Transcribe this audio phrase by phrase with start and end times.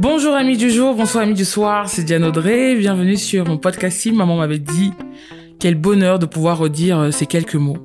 [0.00, 3.98] Bonjour amis du jour, bonsoir amis du soir, c'est Diane Audrey, bienvenue sur mon podcast
[3.98, 4.92] Si Maman m'avait dit.
[5.58, 7.76] Quel bonheur de pouvoir redire euh, ces quelques mots.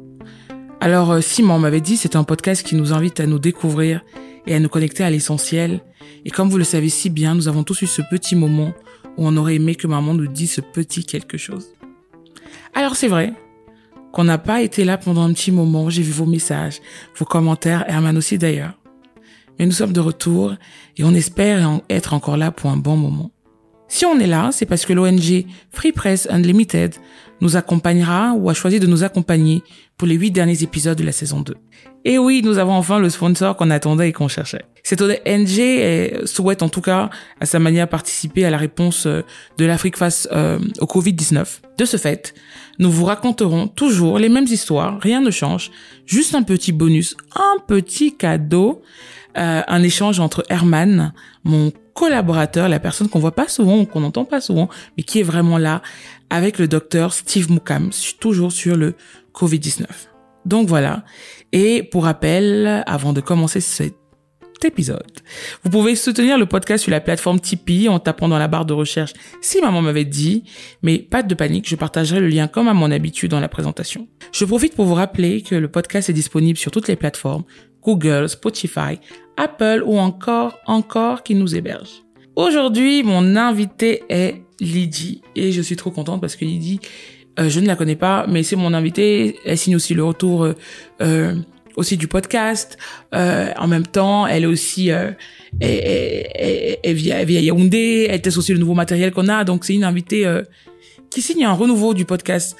[0.80, 4.02] Alors euh, Si Maman m'avait dit, c'est un podcast qui nous invite à nous découvrir
[4.48, 5.82] et à nous connecter à l'essentiel.
[6.24, 8.72] Et comme vous le savez si bien, nous avons tous eu ce petit moment
[9.18, 11.68] où on aurait aimé que maman nous dise ce petit quelque chose.
[12.74, 13.34] Alors c'est vrai
[14.14, 16.80] qu'on n'a pas été là pendant un petit moment, j'ai vu vos messages,
[17.18, 18.72] vos commentaires, Herman aussi d'ailleurs.
[19.60, 20.54] Mais nous sommes de retour
[20.98, 23.32] et on espère être encore là pour un bon moment.
[23.88, 26.96] Si on est là, c'est parce que l'ONG Free Press Unlimited
[27.42, 29.62] nous accompagnera ou a choisi de nous accompagner
[29.98, 31.56] pour les huit derniers épisodes de la saison 2.
[32.04, 34.64] Et oui, nous avons enfin le sponsor qu'on attendait et qu'on cherchait.
[34.84, 37.10] Cette ONG souhaite en tout cas
[37.40, 39.24] à sa manière participer à la réponse euh,
[39.58, 41.62] de l'Afrique face euh, au Covid-19.
[41.78, 42.36] De ce fait,
[42.78, 45.72] nous vous raconterons toujours les mêmes histoires, rien ne change,
[46.06, 48.84] juste un petit bonus, un petit cadeau
[49.38, 54.26] euh, un échange entre Herman, mon collaborateur, la personne qu'on voit pas souvent, qu'on n'entend
[54.26, 55.82] pas souvent, mais qui est vraiment là,
[56.30, 58.96] avec le docteur Steve Mukam, toujours sur le
[59.34, 59.86] Covid-19.
[60.46, 61.04] Donc voilà.
[61.52, 63.96] Et pour rappel, avant de commencer cet
[64.64, 65.12] épisode.
[65.64, 68.74] Vous pouvez soutenir le podcast sur la plateforme Tipeee en tapant dans la barre de
[68.74, 70.44] recherche si maman m'avait dit,
[70.82, 74.08] mais pas de panique, je partagerai le lien comme à mon habitude dans la présentation.
[74.32, 77.44] Je profite pour vous rappeler que le podcast est disponible sur toutes les plateformes,
[77.86, 79.00] Google, Spotify,
[79.38, 82.04] Apple ou encore, encore qui nous héberge.
[82.36, 86.80] Aujourd'hui, mon invité est Lydie et je suis trop contente parce que Lydie,
[87.40, 89.38] euh, je ne la connais pas, mais c'est mon invité.
[89.46, 90.54] Elle signe aussi le retour euh,
[91.02, 91.36] euh
[91.78, 92.78] aussi du podcast.
[93.14, 95.12] Euh, en même temps, elle est aussi euh,
[95.60, 95.82] elle,
[96.34, 99.44] elle, elle, elle à Yaoundé, elle teste aussi le nouveau matériel qu'on a.
[99.44, 100.26] Donc c'est une invitée
[101.10, 102.56] qui signe un renouveau du podcast.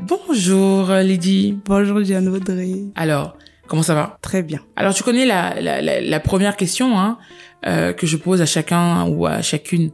[0.00, 1.56] Bonjour Lydie.
[1.64, 2.82] Bonjour Diane Audrey.
[2.96, 3.37] Alors,
[3.68, 4.18] Comment ça va?
[4.22, 4.60] Très bien.
[4.76, 7.18] Alors tu connais la, la, la, la première question hein,
[7.66, 9.90] euh, que je pose à chacun ou à chacune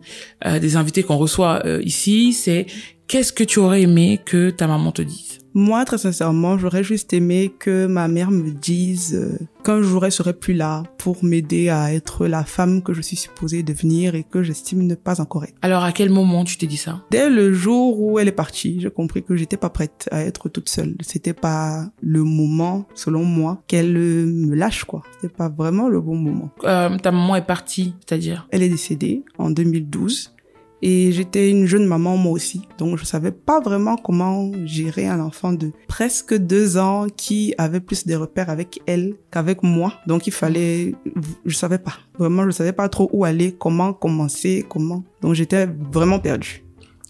[0.46, 2.66] euh, des invités qu'on reçoit euh, ici, c'est
[3.08, 5.44] qu'est-ce que tu aurais aimé que ta maman te dise?
[5.54, 10.10] Moi, très sincèrement, j'aurais juste aimé que ma mère me dise euh, qu'un jour elle
[10.10, 14.25] serait plus là pour m'aider à être la femme que je suis supposée devenir et
[14.25, 15.54] que j'estime ne pas encore être.
[15.62, 17.03] Alors, à quel moment tu t'es dit ça?
[17.12, 20.48] Dès le jour où elle est partie, j'ai compris que j'étais pas prête à être
[20.48, 20.97] toute seule.
[21.03, 25.03] C'était pas le moment, selon moi, qu'elle me lâche, quoi.
[25.14, 26.50] C'était pas vraiment le bon moment.
[26.64, 28.48] Euh, ta maman est partie, c'est-à-dire?
[28.50, 30.33] Elle est décédée en 2012.
[30.82, 35.20] Et j'étais une jeune maman moi aussi, donc je savais pas vraiment comment gérer un
[35.20, 39.94] enfant de presque deux ans qui avait plus de repères avec elle qu'avec moi.
[40.06, 40.94] Donc il fallait,
[41.46, 45.04] je savais pas, vraiment je savais pas trop où aller, comment commencer, comment.
[45.22, 46.64] Donc j'étais vraiment perdue.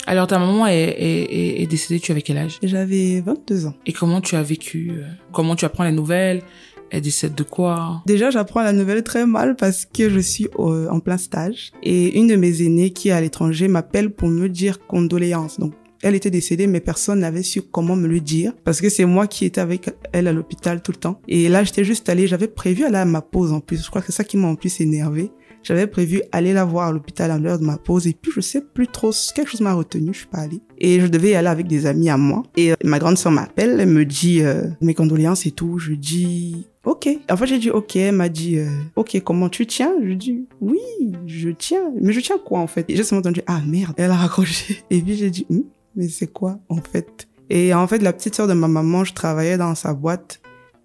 [0.07, 2.59] Alors ta maman est, est, est décédée, tu avais quel âge?
[2.63, 3.75] J'avais 22 ans.
[3.87, 6.43] Et comment tu as vécu euh, Comment tu apprends la nouvelle
[6.91, 8.03] elle décède de quoi?
[8.07, 12.29] Déjà, j'apprends la nouvelle très mal parce que je suis en plein stage et une
[12.29, 15.59] de mes aînées qui est à l'étranger m'appelle pour me dire condoléances.
[15.59, 15.73] Donc,
[16.05, 19.27] elle était décédée, mais personne n'avait su comment me le dire parce que c'est moi
[19.27, 21.19] qui étais avec elle à l'hôpital tout le temps.
[21.29, 23.83] Et là, j'étais juste allée, j'avais prévu aller à ma pause en plus.
[23.83, 25.31] Je crois que c'est ça qui m'a en plus énervé.
[25.63, 28.43] J'avais prévu aller la voir à l'hôpital à l'heure de ma pause et puis je
[28.43, 30.61] sais plus trop, quelque chose m'a retenu, je suis pas allée.
[30.77, 32.43] Et je devais y aller avec des amis à moi.
[32.59, 35.79] Et euh, ma grande soeur m'appelle, elle me dit euh, mes condoléances et tout.
[35.79, 37.09] Je dis ok.
[37.31, 37.97] En fait, j'ai dit ok.
[37.97, 39.21] Elle m'a dit euh, ok.
[39.23, 39.93] Comment tu tiens?
[40.03, 40.81] Je dis oui,
[41.27, 41.93] je tiens.
[42.01, 42.87] Mais je tiens quoi en fait?
[42.89, 43.95] J'ai seulement entendu ah merde.
[43.97, 44.83] Elle a raccroché.
[44.91, 45.65] Et puis j'ai dit hm,
[45.97, 47.29] mais c'est quoi en fait?
[47.51, 50.41] Et en fait, la petite sœur de ma maman, je travaillais dans sa boîte.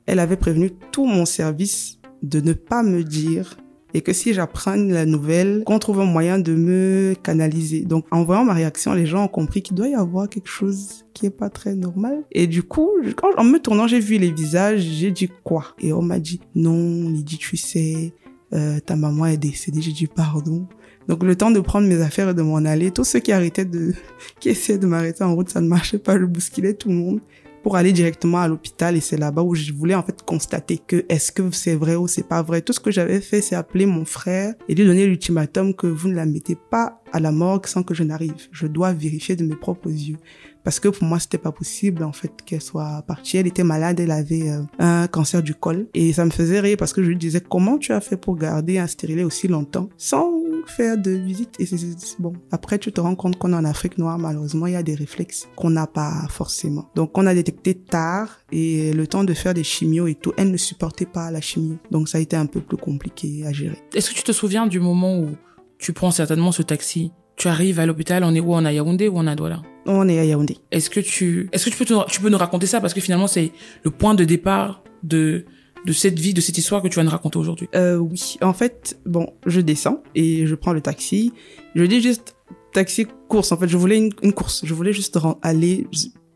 [0.06, 3.58] Elle avait prévenu tout mon service de ne pas me dire
[3.94, 7.82] et que si j'apprends la nouvelle, qu'on trouve un moyen de me canaliser.
[7.82, 11.06] Donc, en voyant ma réaction, les gens ont compris qu'il doit y avoir quelque chose
[11.14, 12.24] qui est pas très normal.
[12.32, 15.66] Et du coup, quand, en me tournant, j'ai vu les visages, j'ai dit quoi?
[15.80, 18.14] Et on m'a dit, non, Lydie, tu sais,
[18.54, 19.82] euh, ta maman est décédée.
[19.82, 20.68] J'ai dit, pardon.
[21.08, 23.66] Donc, le temps de prendre mes affaires et de m'en aller, tous ceux qui arrêtaient
[23.66, 23.94] de,
[24.40, 27.20] qui essayaient de m'arrêter en route, ça ne marchait pas, je bousculais tout le monde
[27.64, 31.06] pour aller directement à l'hôpital et c'est là-bas où je voulais en fait constater que
[31.10, 32.62] est-ce que c'est vrai ou c'est pas vrai.
[32.62, 36.10] Tout ce que j'avais fait, c'est appeler mon frère et lui donner l'ultimatum que vous
[36.10, 38.48] ne la mettez pas à la morgue sans que je n'arrive.
[38.52, 40.18] Je dois vérifier de mes propres yeux.
[40.64, 43.38] Parce que pour moi, c'était pas possible, en fait, qu'elle soit partie.
[43.38, 45.88] Elle était malade, elle avait euh, un cancer du col.
[45.94, 48.36] Et ça me faisait rire parce que je lui disais, comment tu as fait pour
[48.36, 50.32] garder un stérilet aussi longtemps sans
[50.68, 51.56] faire de visite.
[51.60, 51.78] Et c'est
[52.20, 52.34] bon.
[52.52, 54.96] Après, tu te rends compte qu'on est en Afrique noire, malheureusement, il y a des
[54.96, 56.90] réflexes qu'on n'a pas forcément.
[56.96, 60.52] Donc, on a détecté tard et le temps de faire des chimios et tout, elle
[60.52, 61.78] ne supportait pas la chimio.
[61.92, 63.78] Donc, ça a été un peu plus compliqué à gérer.
[63.94, 65.30] Est-ce que tu te souviens du moment où
[65.78, 68.74] tu prends certainement ce taxi tu arrives à l'hôpital, on est où On est à
[68.74, 70.58] Yaoundé ou on est à Douala On est à Yaoundé.
[70.72, 72.82] Est-ce que tu, est-ce que tu peux, tu peux nous raconter ça?
[72.82, 73.54] Parce que finalement c'est
[73.84, 75.46] le point de départ de
[75.86, 77.70] de cette vie, de cette histoire que tu vas nous raconter aujourd'hui?
[77.76, 81.34] Euh, Oui, en fait, bon, je descends et je prends le taxi.
[81.76, 82.36] Je dis juste
[82.74, 83.52] taxi course.
[83.52, 84.62] En fait, je voulais une, course.
[84.66, 85.88] Je voulais juste aller,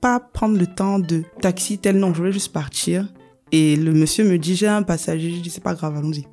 [0.02, 2.14] pas prendre le temps de taxi tel non.
[2.14, 3.12] Je voulais juste partir.
[3.52, 5.32] Et le monsieur me dit j'ai un passager.
[5.32, 6.26] Je dis c'est pas grave, allons-y.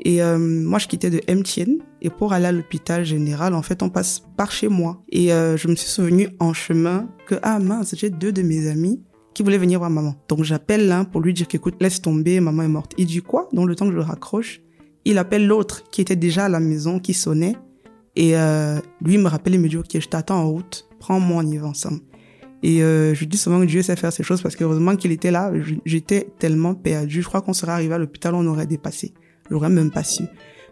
[0.00, 1.78] Et euh, moi, je quittais de MTN.
[2.02, 5.02] Et pour aller à l'hôpital général, en fait, on passe par chez moi.
[5.10, 8.68] Et euh, je me suis souvenu en chemin que, ah mince, j'ai deux de mes
[8.68, 9.00] amis
[9.34, 10.14] qui voulaient venir voir maman.
[10.28, 12.92] Donc j'appelle l'un pour lui dire qu'écoute, laisse tomber, maman est morte.
[12.96, 13.48] Il dit quoi?
[13.52, 14.62] Dans le temps que je le raccroche,
[15.04, 17.56] il appelle l'autre qui était déjà à la maison, qui sonnait.
[18.16, 21.46] Et euh, lui me rappelle, il me dit, ok, je t'attends en route, prends-moi, on
[21.46, 22.00] y va ensemble.
[22.62, 25.30] Et euh, je dis souvent que Dieu sait faire ces choses parce qu'heureusement qu'il était
[25.30, 25.52] là,
[25.84, 27.20] j'étais tellement perdu.
[27.20, 29.12] Je crois qu'on serait arrivé à l'hôpital, on aurait dépassé.
[29.50, 30.24] J'aurais même pas su.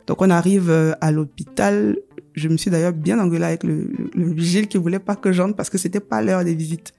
[0.07, 1.99] Donc on arrive euh, à l'hôpital.
[2.33, 5.55] Je me suis d'ailleurs bien engueulée avec le, le, vigile qui voulait pas que j'entre
[5.55, 6.95] parce que c'était pas l'heure des visites.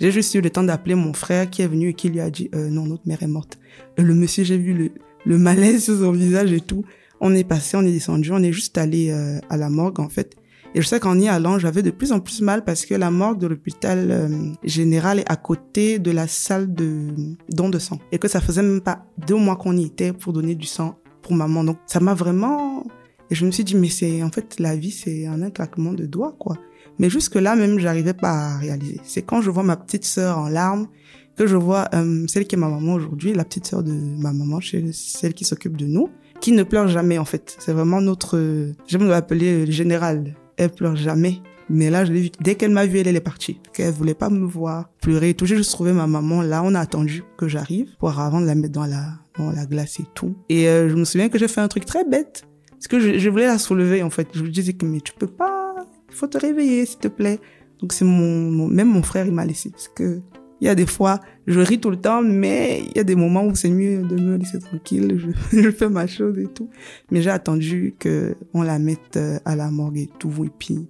[0.00, 2.30] J'ai juste eu le temps d'appeler mon frère qui est venu et qui lui a
[2.30, 3.58] dit euh, non notre mère est morte.
[3.98, 4.90] Et le monsieur j'ai vu le,
[5.26, 6.84] le malaise sur son visage et tout.
[7.20, 10.08] On est passé, on est descendu, on est juste allé euh, à la morgue en
[10.08, 10.36] fait.
[10.74, 13.10] Et je sais qu'en y allant, j'avais de plus en plus mal parce que la
[13.10, 14.28] morgue de l'hôpital euh,
[14.62, 17.08] général est à côté de la salle de
[17.50, 17.98] don de sang.
[18.12, 20.96] Et que ça faisait même pas deux mois qu'on y était pour donner du sang
[21.22, 21.64] pour maman.
[21.64, 22.84] Donc ça m'a vraiment...
[23.30, 26.06] Et je me suis dit, mais c'est en fait la vie, c'est un claquement de
[26.06, 26.56] doigts, quoi.
[27.00, 29.00] Mais jusque là même, j'arrivais pas à réaliser.
[29.04, 30.86] C'est quand je vois ma petite sœur en larmes
[31.34, 34.34] que je vois euh, celle qui est ma maman aujourd'hui, la petite sœur de ma
[34.34, 34.60] maman,
[34.92, 36.10] celle qui s'occupe de nous,
[36.42, 37.56] qui ne pleure jamais en fait.
[37.58, 40.36] C'est vraiment notre, j'aime l'appeler le général.
[40.58, 41.40] Elle pleure jamais.
[41.70, 42.30] Mais là, je l'ai vu.
[42.42, 43.60] Dès qu'elle m'a vu, elle, est partie.
[43.72, 45.32] Qu'elle voulait pas me voir pleurer.
[45.32, 46.42] Tout, j'ai juste trouvé ma maman.
[46.42, 49.64] Là, on a attendu que j'arrive pour avant de la mettre dans la, dans la
[49.64, 50.34] glace et tout.
[50.50, 52.44] Et euh, je me souviens que j'ai fait un truc très bête.
[52.72, 54.28] Parce que je, je, voulais la soulever, en fait.
[54.34, 55.70] Je lui disais que, mais tu peux pas.
[56.10, 57.40] Il faut te réveiller, s'il te plaît.
[57.80, 59.70] Donc c'est mon, même mon frère, il m'a laissé.
[59.70, 60.20] Parce que
[60.60, 63.14] il y a des fois, je ris tout le temps, mais il y a des
[63.14, 65.18] moments où c'est mieux de me laisser tranquille.
[65.18, 66.68] Je, je fais ma chose et tout.
[67.10, 70.32] Mais j'ai attendu que on la mette euh, à la morgue et tout.
[70.44, 70.86] Et puis,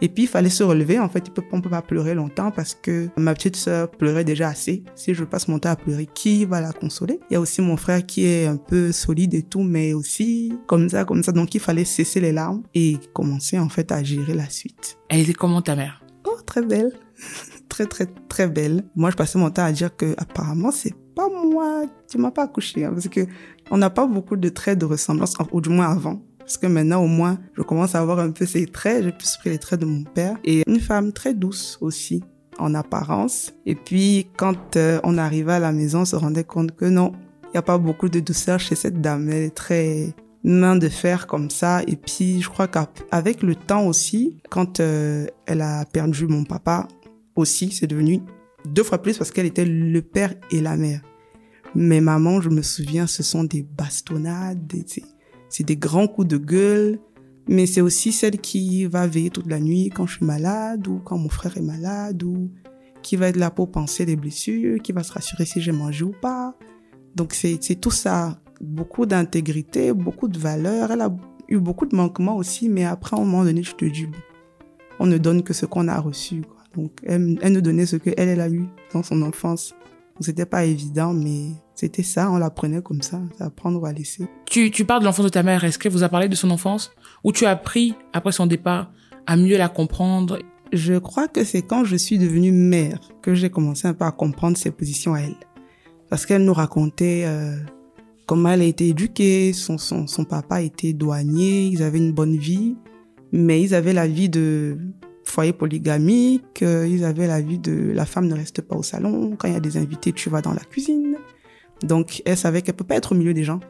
[0.00, 0.98] et puis, il fallait se relever.
[0.98, 4.84] En fait, on peut pas pleurer longtemps parce que ma petite sœur pleurait déjà assez.
[4.94, 7.20] Si je passe mon temps à pleurer, qui va la consoler?
[7.30, 10.52] Il y a aussi mon frère qui est un peu solide et tout, mais aussi
[10.66, 11.32] comme ça, comme ça.
[11.32, 14.98] Donc, il fallait cesser les larmes et commencer, en fait, à gérer la suite.
[15.08, 16.02] Elle était comment ta mère?
[16.26, 16.92] Oh, très belle.
[17.68, 18.84] très, très, très belle.
[18.94, 22.44] Moi, je passais mon temps à dire que, apparemment, c'est pas moi, tu m'as pas
[22.44, 23.26] accouché, hein, parce que
[23.70, 26.22] on n'a pas beaucoup de traits de ressemblance, ou du moins avant.
[26.48, 29.04] Parce que maintenant, au moins, je commence à avoir un peu ces traits.
[29.04, 30.38] J'ai plus pris les traits de mon père.
[30.44, 32.24] Et une femme très douce aussi,
[32.58, 33.52] en apparence.
[33.66, 37.12] Et puis, quand euh, on arrivait à la maison, on se rendait compte que non,
[37.42, 39.28] il n'y a pas beaucoup de douceur chez cette dame.
[39.28, 41.82] Elle est très main de fer comme ça.
[41.86, 46.88] Et puis, je crois qu'avec le temps aussi, quand euh, elle a perdu mon papa
[47.36, 48.22] aussi, c'est devenu
[48.64, 51.02] deux fois plus parce qu'elle était le père et la mère.
[51.74, 54.86] Mais maman, je me souviens, ce sont des bastonnades, des,
[55.48, 56.98] c'est des grands coups de gueule,
[57.48, 61.00] mais c'est aussi celle qui va veiller toute la nuit quand je suis malade ou
[61.04, 62.50] quand mon frère est malade ou
[63.02, 66.04] qui va être là pour penser les blessures, qui va se rassurer si j'ai mangé
[66.04, 66.54] ou pas.
[67.14, 70.92] Donc c'est tout ça, beaucoup d'intégrité, beaucoup de valeur.
[70.92, 71.16] Elle a
[71.48, 74.18] eu beaucoup de manquements aussi, mais après à un moment donné, je te dis, bon,
[75.00, 76.42] on ne donne que ce qu'on a reçu.
[76.42, 76.62] Quoi.
[76.76, 79.74] Donc elle, elle nous donnait ce qu'elle elle a eu dans son enfance.
[80.20, 84.26] C'était pas évident, mais c'était ça, on l'apprenait comme ça, à prendre ou à laisser.
[84.50, 86.50] Tu, tu parles de l'enfance de ta mère, est-ce qu'elle vous a parlé de son
[86.50, 86.90] enfance?
[87.22, 88.90] Ou tu as appris, après son départ,
[89.28, 90.40] à mieux la comprendre?
[90.72, 94.10] Je crois que c'est quand je suis devenue mère que j'ai commencé un peu à
[94.10, 95.36] comprendre ses positions à elle.
[96.10, 97.56] Parce qu'elle nous racontait euh,
[98.26, 102.36] comment elle a été éduquée, son, son, son papa était douanier, ils avaient une bonne
[102.36, 102.74] vie,
[103.30, 104.78] mais ils avaient la vie de
[105.22, 109.36] foyer polygamique, euh, ils avaient la vie de la femme ne reste pas au salon,
[109.38, 111.18] quand il y a des invités, tu vas dans la cuisine.
[111.82, 113.60] Donc, elle savait qu'elle peut pas être au milieu des gens.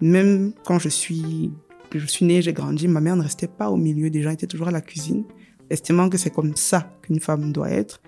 [0.00, 1.50] Même quand je suis,
[1.92, 4.34] je suis née, j'ai grandi, ma mère ne restait pas au milieu des gens, elle
[4.34, 5.24] était toujours à la cuisine,
[5.70, 8.00] estimant que c'est comme ça qu'une femme doit être.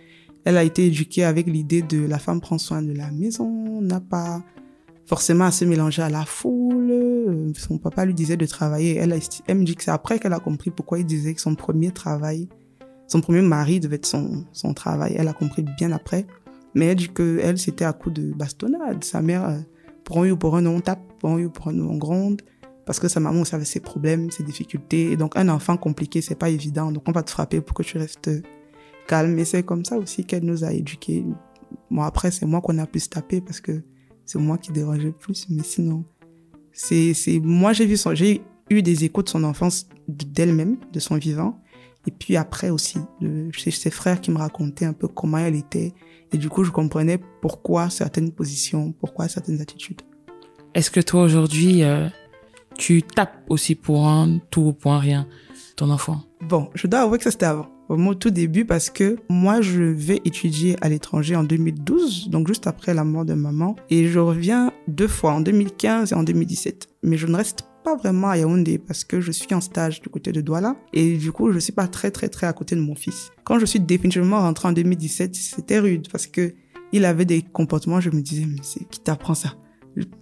[0.45, 4.01] Elle a été éduquée avec l'idée de la femme prend soin de la maison, n'a
[4.01, 4.43] pas
[5.07, 7.53] forcément à se mélanger à la foule.
[7.57, 8.97] Son papa lui disait de travailler.
[8.97, 11.55] Elle, elle me dit que c'est après qu'elle a compris pourquoi il disait que son
[11.55, 12.49] premier travail,
[13.07, 15.15] son premier mari devait être son, son travail.
[15.17, 16.27] Elle a compris bien après.
[16.75, 19.05] Mais elle dit que elle, c'était à coup de bastonnade.
[19.05, 19.59] Sa mère, euh,
[20.05, 22.43] pour un ou pour un, on tape, pour un ou pour un, on gronde.
[22.87, 25.13] parce que sa maman aussi avait ses problèmes, ses difficultés.
[25.13, 26.93] Et donc, un enfant compliqué, c'est pas évident.
[26.93, 28.31] Donc, on va te frapper pour que tu restes
[29.07, 29.39] calme.
[29.39, 31.25] Et c'est comme ça aussi qu'elle nous a éduqués.
[31.91, 33.83] Bon, après, c'est moi qu'on a pu se taper parce que
[34.25, 35.47] c'est moi qui dérangeais plus.
[35.49, 36.05] Mais sinon,
[36.73, 41.01] c'est, c'est, moi, j'ai vu son, j'ai eu des échos de son enfance d'elle-même, de
[41.01, 41.61] son vivant.
[42.07, 42.99] Et puis après aussi,
[43.57, 45.95] c'est ses frères qui me racontaient un peu comment elle était.
[46.33, 50.03] Et du coup, je comprenais pourquoi certaines positions, pourquoi certaines attitudes.
[50.75, 52.09] Est-ce que toi, aujourd'hui, euh,
[52.77, 55.29] tu tapes aussi pour un tout ou pour un rien
[55.77, 56.23] ton enfant?
[56.49, 59.83] Bon, je dois avouer que ça c'était avant au tout début parce que moi je
[59.83, 64.19] vais étudier à l'étranger en 2012, donc juste après la mort de maman, et je
[64.19, 66.89] reviens deux fois en 2015 et en 2017.
[67.03, 70.09] Mais je ne reste pas vraiment à Yaoundé parce que je suis en stage du
[70.09, 72.81] côté de Douala et du coup je suis pas très très très à côté de
[72.81, 73.31] mon fils.
[73.45, 76.55] Quand je suis définitivement rentrée en 2017, c'était rude parce que
[76.93, 79.55] il avait des comportements, je me disais mais c'est qui t'apprend ça?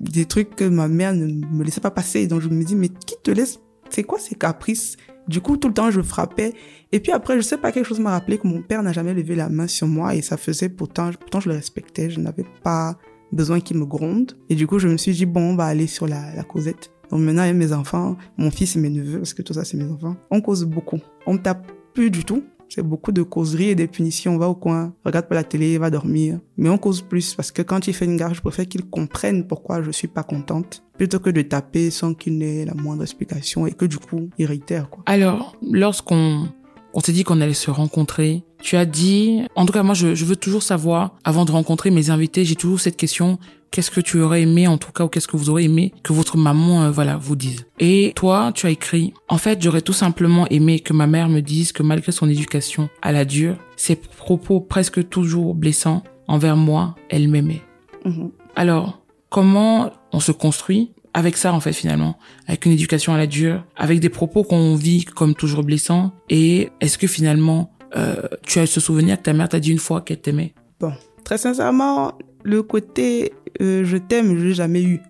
[0.01, 2.89] Des trucs que ma mère ne me laissait pas passer donc je me dis mais
[2.89, 3.61] qui te laisse?
[3.91, 4.97] C'est quoi ces caprices?
[5.29, 6.53] Du coup, tout le temps, je frappais.
[6.91, 9.15] Et puis après, je sais pas, quelque chose m'a rappelé que mon père n'a jamais
[9.15, 12.11] levé la main sur moi et ça faisait pourtant, pourtant je le respectais.
[12.11, 12.99] Je n'avais pas
[13.33, 14.33] besoin qu'il me gronde.
[14.49, 16.92] Et du coup, je me suis dit, bon, on va aller sur la, la causette.
[17.13, 19.77] Donc maintenant, avec mes enfants, mon fils et mes neveux, parce que tout ça, c'est
[19.77, 20.99] mes enfants, on cause beaucoup.
[21.27, 22.43] On tape plus du tout.
[22.71, 24.35] C'est beaucoup de causeries et des punitions.
[24.35, 26.41] On va au coin, regarde pas la télé, va dormir.
[26.57, 29.47] Mais on cause plus parce que quand il fait une gare, je préfère qu'il comprenne
[29.47, 33.67] pourquoi je suis pas contente plutôt que de taper sans qu'il n'ait la moindre explication
[33.67, 35.03] et que du coup, il réitère, quoi.
[35.05, 36.49] Alors, lorsqu'on
[36.95, 38.45] on s'est dit qu'on allait se rencontrer.
[38.63, 41.91] Tu as dit, en tout cas moi je, je, veux toujours savoir, avant de rencontrer
[41.91, 43.39] mes invités, j'ai toujours cette question,
[43.73, 46.13] qu'est-ce que tu aurais aimé en tout cas ou qu'est-ce que vous aurez aimé que
[46.13, 47.67] votre maman euh, voilà vous dise.
[47.81, 51.41] Et toi, tu as écrit en fait, j'aurais tout simplement aimé que ma mère me
[51.41, 56.95] dise que malgré son éducation à la dure, ses propos presque toujours blessants envers moi,
[57.09, 57.63] elle m'aimait.
[58.05, 58.31] Mm-hmm.
[58.55, 63.27] Alors, comment on se construit avec ça en fait finalement, avec une éducation à la
[63.27, 68.59] dure, avec des propos qu'on vit comme toujours blessants et est-ce que finalement euh, tu
[68.59, 70.93] as ce souvenir que ta mère t'a dit une fois qu'elle t'aimait Bon,
[71.25, 75.01] très sincèrement, le côté euh, je t'aime, je l'ai jamais eu.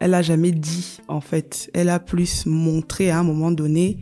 [0.00, 1.70] Elle a jamais dit, en fait.
[1.74, 3.98] Elle a plus montré à un moment donné.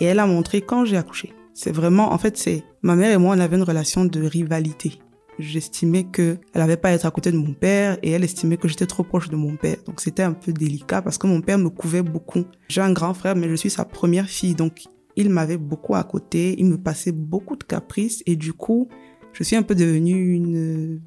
[0.00, 1.32] Et elle a montré quand j'ai accouché.
[1.54, 5.00] C'est vraiment, en fait, c'est, ma mère et moi, on avait une relation de rivalité.
[5.38, 8.56] J'estimais que elle avait pas à être à côté de mon père et elle estimait
[8.56, 9.76] que j'étais trop proche de mon père.
[9.86, 12.44] Donc c'était un peu délicat parce que mon père me couvait beaucoup.
[12.68, 14.56] J'ai un grand frère, mais je suis sa première fille.
[14.56, 16.54] Donc il m'avait beaucoup à côté.
[16.58, 18.88] Il me passait beaucoup de caprices et du coup,
[19.32, 21.00] je suis un peu devenue une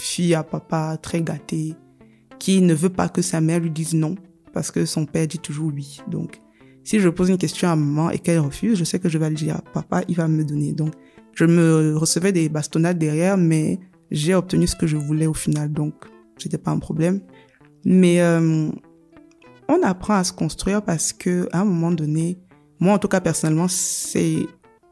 [0.00, 1.74] fille à papa très gâtée,
[2.38, 4.14] qui ne veut pas que sa mère lui dise non,
[4.54, 6.00] parce que son père dit toujours oui.
[6.08, 6.40] Donc,
[6.82, 9.28] si je pose une question à maman et qu'elle refuse, je sais que je vais
[9.28, 10.72] lui dire à papa, il va me donner.
[10.72, 10.94] Donc,
[11.34, 13.78] je me recevais des bastonnades derrière, mais
[14.10, 15.92] j'ai obtenu ce que je voulais au final, donc
[16.38, 17.20] c'était pas un problème.
[17.84, 18.70] Mais euh,
[19.68, 22.38] on apprend à se construire parce que à un moment donné,
[22.80, 24.46] moi en tout cas personnellement, c'est,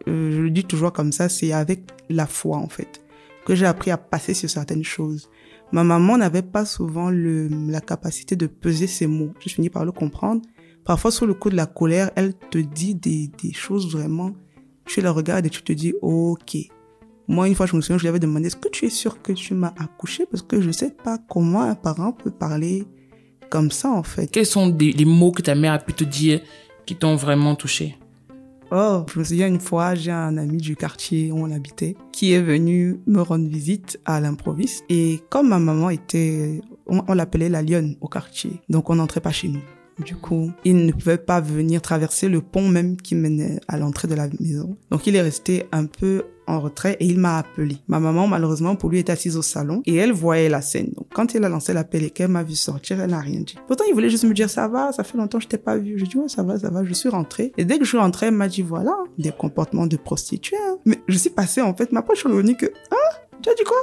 [0.08, 3.00] euh, je le dis toujours comme ça, c'est avec la foi en fait
[3.46, 5.30] que j'ai appris à passer sur certaines choses.
[5.72, 9.32] Ma maman n'avait pas souvent le, la capacité de peser ses mots.
[9.40, 10.42] Je finis par le comprendre.
[10.84, 14.32] Parfois, sous le coup de la colère, elle te dit des, des choses vraiment.
[14.84, 16.56] Tu la regardes et tu te dis, ok.
[17.28, 19.20] Moi, une fois, je me souviens, je lui avais demandé, est-ce que tu es sûr
[19.20, 20.26] que tu m'as accouché?
[20.26, 22.84] Parce que je sais pas comment un parent peut parler
[23.50, 24.28] comme ça, en fait.
[24.28, 26.40] Quels sont des, les mots que ta mère a pu te dire
[26.86, 27.96] qui t'ont vraiment touché?
[28.72, 32.32] Oh, je me souviens une fois, j'ai un ami du quartier où on habitait qui
[32.32, 34.84] est venu me rendre visite à l'improviste.
[34.88, 39.30] Et comme ma maman était, on, l'appelait la lionne au quartier, donc on n'entrait pas
[39.30, 39.62] chez nous.
[40.04, 44.08] Du coup, il ne pouvait pas venir traverser le pont même qui menait à l'entrée
[44.08, 44.76] de la maison.
[44.90, 47.78] Donc il est resté un peu en retrait et il m'a appelé.
[47.88, 50.90] Ma maman, malheureusement, pour lui, est assise au salon et elle voyait la scène.
[50.96, 53.56] Donc, quand il a lancé l'appel et qu'elle m'a vu sortir, elle n'a rien dit.
[53.66, 55.76] Pourtant, il voulait juste me dire, ça va, ça fait longtemps que je t'ai pas
[55.76, 55.98] vu.
[55.98, 56.84] Je dis, ouais, ça va, ça va.
[56.84, 57.52] Je suis rentrée.
[57.56, 60.56] Et dès que je suis rentrée, elle m'a dit, voilà, des comportements de prostituée.
[60.68, 60.78] Hein.
[60.84, 63.76] Mais je suis passée, en fait, ma suis revenue que, ah, tu as dit quoi?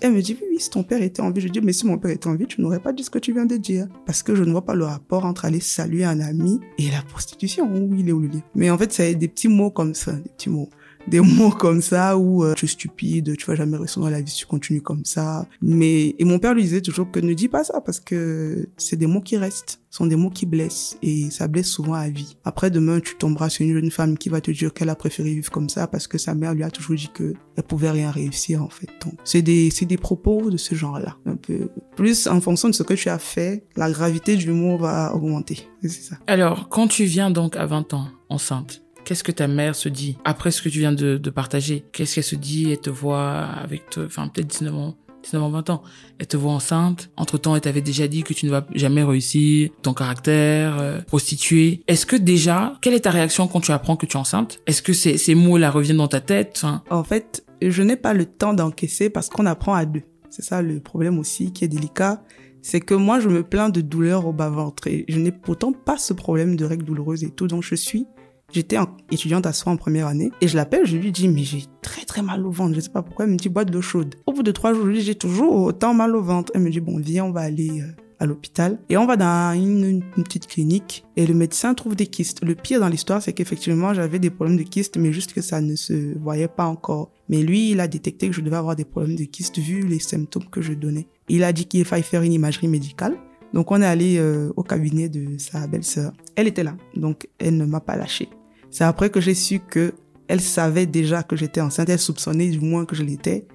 [0.00, 1.40] Elle me dit, oui, oui, si ton père était en vie.
[1.40, 3.18] Je dis, mais si mon père était en vie, tu n'aurais pas dit ce que
[3.18, 3.86] tu viens de dire.
[4.06, 7.02] Parce que je ne vois pas le rapport entre aller saluer un ami et la
[7.02, 7.70] prostitution.
[7.72, 10.12] Où il est où le lien Mais en fait, c'est des petits mots comme ça,
[10.12, 10.70] des petits mots
[11.08, 14.20] des mots comme ça où euh, tu es stupide, tu vas jamais réussir dans la
[14.20, 15.46] vie si tu continues comme ça.
[15.62, 18.96] Mais et mon père lui disait toujours que ne dis pas ça parce que c'est
[18.96, 22.36] des mots qui restent, sont des mots qui blessent et ça blesse souvent à vie.
[22.44, 25.30] Après demain tu tomberas sur une jeune femme qui va te dire qu'elle a préféré
[25.30, 28.10] vivre comme ça parce que sa mère lui a toujours dit que elle pouvait rien
[28.10, 28.88] réussir en fait.
[29.04, 32.74] Donc c'est des c'est des propos de ce genre-là, un peu plus en fonction de
[32.74, 35.68] ce que tu as fait, la gravité du mot va augmenter.
[35.82, 36.16] C'est ça.
[36.26, 40.18] Alors quand tu viens donc à 20 ans enceinte Qu'est-ce que ta mère se dit
[40.24, 41.84] après ce que tu viens de, de partager?
[41.92, 42.72] Qu'est-ce qu'elle se dit?
[42.72, 45.82] Elle te voit avec, enfin peut-être 19 ans, 19 ans, 20 ans.
[46.18, 47.08] Elle te voit enceinte.
[47.16, 51.84] Entre-temps, elle t'avait déjà dit que tu ne vas jamais réussir, ton caractère, euh, prostituée.
[51.86, 54.58] Est-ce que déjà, quelle est ta réaction quand tu apprends que tu es enceinte?
[54.66, 56.66] Est-ce que ces, ces mots-là reviennent dans ta tête?
[56.90, 60.02] En fait, je n'ai pas le temps d'encaisser parce qu'on apprend à deux.
[60.30, 62.24] C'est ça le problème aussi qui est délicat.
[62.60, 65.96] C'est que moi, je me plains de douleurs au bas-ventre et je n'ai pourtant pas
[65.96, 67.46] ce problème de règles douloureuses et tout.
[67.46, 68.08] Donc, je suis
[68.52, 68.76] J'étais
[69.10, 72.04] étudiante à soi en première année et je l'appelle, je lui dis mais j'ai très
[72.04, 74.14] très mal au ventre, je sais pas pourquoi, elle me dit boîte d'eau chaude.
[74.26, 76.52] Au bout de trois jours, je lui dis j'ai toujours autant mal au ventre.
[76.54, 79.52] Elle me dit bon viens on va aller euh, à l'hôpital et on va dans
[79.54, 82.44] une, une, petite clinique et le médecin trouve des kystes.
[82.44, 85.60] Le pire dans l'histoire c'est qu'effectivement j'avais des problèmes de kystes mais juste que ça
[85.60, 87.10] ne se voyait pas encore.
[87.28, 89.98] Mais lui il a détecté que je devais avoir des problèmes de kystes vu les
[89.98, 91.08] symptômes que je donnais.
[91.28, 93.16] Il a dit qu'il fallait faire une imagerie médicale.
[93.52, 96.12] Donc on est allé euh, au cabinet de sa belle-sœur.
[96.34, 98.28] Elle était là, donc elle ne m'a pas lâché.
[98.70, 99.94] C'est après que j'ai su que
[100.28, 103.46] elle savait déjà que j'étais enceinte, elle soupçonnait du moins que je l'étais.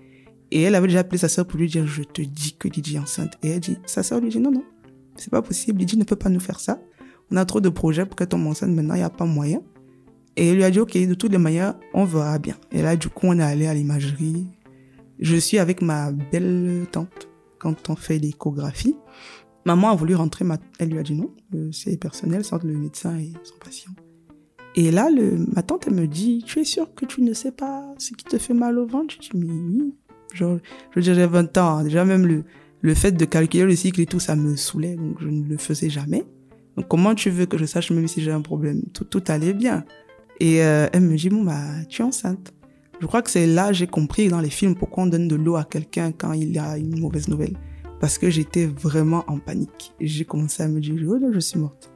[0.51, 2.95] Et elle avait déjà appelé sa sœur pour lui dire, je te dis que Lydie
[2.95, 3.37] est enceinte.
[3.43, 4.63] Et elle dit, sa sœur lui dit, non, non,
[5.15, 6.79] c'est pas possible, Lydie ne peut pas nous faire ça.
[7.29, 9.61] On a trop de projets pour qu'elle tombe enceinte maintenant, il n'y a pas moyen.
[10.35, 12.55] Et elle lui a dit, ok, de toutes les manières, on verra bien.
[12.71, 14.47] Et là, du coup, on est allé à l'imagerie.
[15.19, 17.29] Je suis avec ma belle tante
[17.59, 18.95] quand on fait l'échographie.
[19.65, 20.45] Maman a voulu rentrer,
[20.79, 21.31] elle lui a dit non,
[21.71, 23.91] c'est personnel, entre le médecin et son patient.
[24.75, 27.51] Et là, le, ma tante, elle me dit, tu es sûr que tu ne sais
[27.51, 29.13] pas ce qui te fait mal au ventre?
[29.15, 29.93] Je dis, mais oui.
[30.33, 30.59] Genre,
[30.95, 31.77] je j'ai 20 ans.
[31.77, 31.83] Hein.
[31.83, 32.45] Déjà, même le,
[32.81, 34.95] le fait de calculer le cycle et tout, ça me saoulait.
[34.95, 36.23] Donc, je ne le faisais jamais.
[36.77, 38.81] Donc, comment tu veux que je sache même si j'ai un problème?
[38.93, 39.83] Tout, tout allait bien.
[40.39, 42.53] Et euh, elle me dit, bon, bah, tu es enceinte.
[43.01, 45.55] Je crois que c'est là, j'ai compris dans les films pourquoi on donne de l'eau
[45.55, 47.57] à quelqu'un quand il a une mauvaise nouvelle.
[48.01, 49.93] Parce que j'étais vraiment en panique.
[50.01, 51.91] J'ai commencé à me dire, oh, je suis morte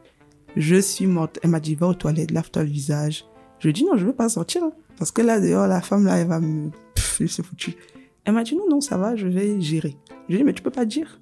[0.55, 1.39] je suis morte.
[1.43, 3.25] Elle m'a dit, va aux toilettes, lave-toi le visage.
[3.59, 4.63] Je lui ai dit, non, je veux pas sortir.
[4.63, 4.71] Hein.
[4.97, 6.71] parce que là, dehors, la femme, là, elle va me...
[6.95, 7.75] Se foutu.
[8.25, 9.95] Elle m'a dit, non, non, ça va, je vais gérer.
[10.27, 11.21] Je lui ai dit, mais tu peux pas dire.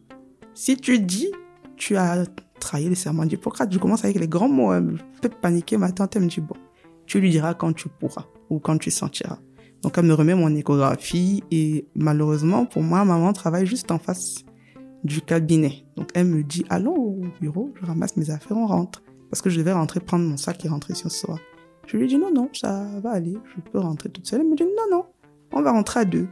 [0.54, 1.32] Si tu dis,
[1.76, 2.26] tu as
[2.60, 3.72] trahi le serment d'Hippocrate.
[3.72, 4.74] Je commence avec les grands mots.
[4.74, 5.78] Elle me fait paniquer.
[5.78, 6.56] Ma tante, elle me dit, bon,
[7.06, 9.40] tu lui diras quand tu pourras ou quand tu sentiras.
[9.82, 14.46] Donc, elle me remet mon échographie et malheureusement, pour moi, maman travaille juste en face
[15.04, 15.86] du cabinet.
[15.98, 19.50] Donc, elle me dit, allons au bureau, je ramasse mes affaires, on rentre parce que
[19.50, 21.40] je devais rentrer prendre mon sac et rentrer sur soi.
[21.88, 24.42] Je lui dit non, non, ça va aller, je peux rentrer toute seule.
[24.42, 25.06] Elle me dit non, non,
[25.52, 26.28] on va rentrer à deux.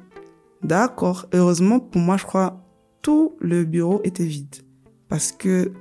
[0.61, 1.25] D'accord.
[1.33, 2.63] Heureusement pour moi, je crois,
[3.01, 4.55] tout le bureau était vide.
[5.09, 5.71] Parce que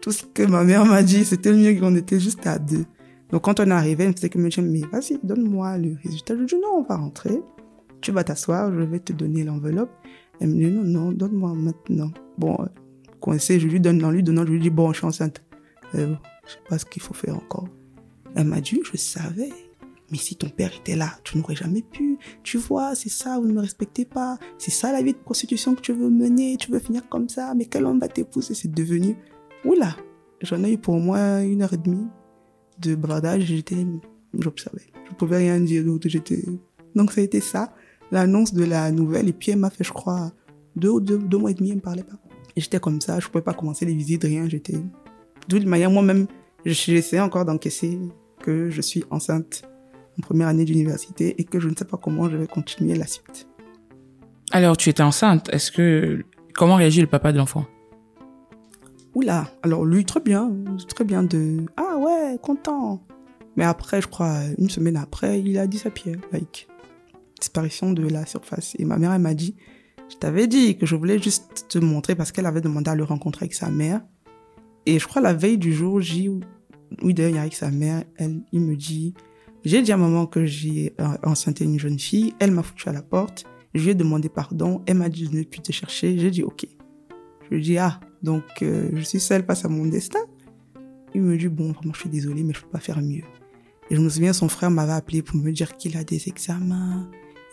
[0.00, 2.86] tout ce que ma mère m'a dit, c'était le mieux qu'on était juste à deux.
[3.30, 6.34] Donc quand on arrivé, elle me disait que me dit, mais vas-y, donne-moi le résultat.
[6.34, 7.40] Je lui dit non, on va rentrer.
[8.00, 9.92] Tu vas t'asseoir, je vais te donner l'enveloppe.
[10.40, 12.10] Elle me dit non, non, donne-moi maintenant.
[12.36, 12.56] Bon,
[13.20, 15.42] coincé, je lui donne, en lui donnant, je lui dis bon, je suis enceinte.
[15.94, 16.14] Euh,
[16.46, 17.68] je sais pas ce qu'il faut faire encore.
[18.34, 19.50] Elle m'a dit, je savais.
[20.10, 22.18] Mais si ton père était là, tu n'aurais jamais pu.
[22.42, 24.38] Tu vois, c'est ça, vous ne me respectez pas.
[24.56, 26.56] C'est ça la vie de prostitution que tu veux mener.
[26.56, 27.52] Tu veux finir comme ça.
[27.54, 28.54] Mais quel homme va t'épouser?
[28.54, 29.16] C'est devenu.
[29.64, 29.96] Oula
[30.40, 32.06] J'en ai eu pour moi une heure et demie
[32.78, 33.42] de bradage.
[33.44, 33.86] J'étais.
[34.38, 34.86] J'observais.
[35.10, 35.84] Je pouvais rien dire.
[36.04, 36.42] J'étais.
[36.94, 37.74] Donc ça a été ça,
[38.10, 39.28] l'annonce de la nouvelle.
[39.28, 40.32] Et puis elle m'a fait, je crois,
[40.76, 42.16] deux, deux, deux mois et demi, elle me parlait pas.
[42.56, 43.20] Et j'étais comme ça.
[43.20, 44.48] Je pouvais pas commencer les visites, rien.
[44.48, 44.78] J'étais.
[45.48, 46.26] De manière, moi-même,
[46.64, 47.98] j'essaie encore d'encaisser
[48.40, 49.62] que je suis enceinte
[50.18, 53.06] en première année d'université et que je ne sais pas comment je vais continuer la
[53.06, 53.48] suite.
[54.50, 55.48] Alors, tu étais enceinte.
[55.52, 57.66] Est-ce que comment réagit le papa de l'enfant?
[59.14, 60.52] Oula, alors lui très bien,
[60.88, 63.02] très bien de ah ouais, content.
[63.56, 66.68] Mais après, je crois une semaine après, il a dit sa pierre, like
[67.38, 68.74] disparition de la surface.
[68.78, 69.56] Et ma mère elle m'a dit,
[70.08, 73.04] je t'avais dit que je voulais juste te montrer parce qu'elle avait demandé à le
[73.04, 74.00] rencontrer avec sa mère.
[74.86, 76.30] Et je crois la veille du jour J,
[77.02, 79.14] oui d'ailleurs il avec sa mère, elle, il me dit,
[79.64, 82.92] j'ai dit à maman que j'ai euh, enceinté une jeune fille, elle m'a foutu à
[82.92, 86.18] la porte, je lui ai demandé pardon, elle m'a dit je ne plus te chercher,
[86.18, 86.66] j'ai dit ok.
[87.44, 90.20] Je lui ai dit ah, donc euh, je suis seule face à mon destin.
[91.14, 93.24] Il me dit bon vraiment je suis désolée mais je peux pas faire mieux.
[93.90, 97.08] Et je me souviens son frère m'avait appelé pour me dire qu'il a des examens,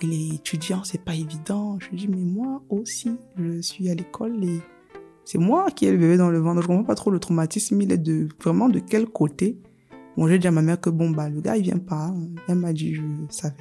[0.05, 1.77] il est étudiant, c'est pas évident.
[1.79, 4.61] Je lui dit mais moi aussi je suis à l'école et
[5.25, 6.61] c'est moi qui ai le bébé dans le ventre.
[6.61, 7.81] Je comprends pas trop le traumatisme.
[7.81, 9.57] Il est de, vraiment de quel côté?
[10.15, 12.13] Bon, j'ai dit à ma mère que bon, bah, le gars, il vient pas.
[12.47, 13.55] Elle m'a dit, je savais.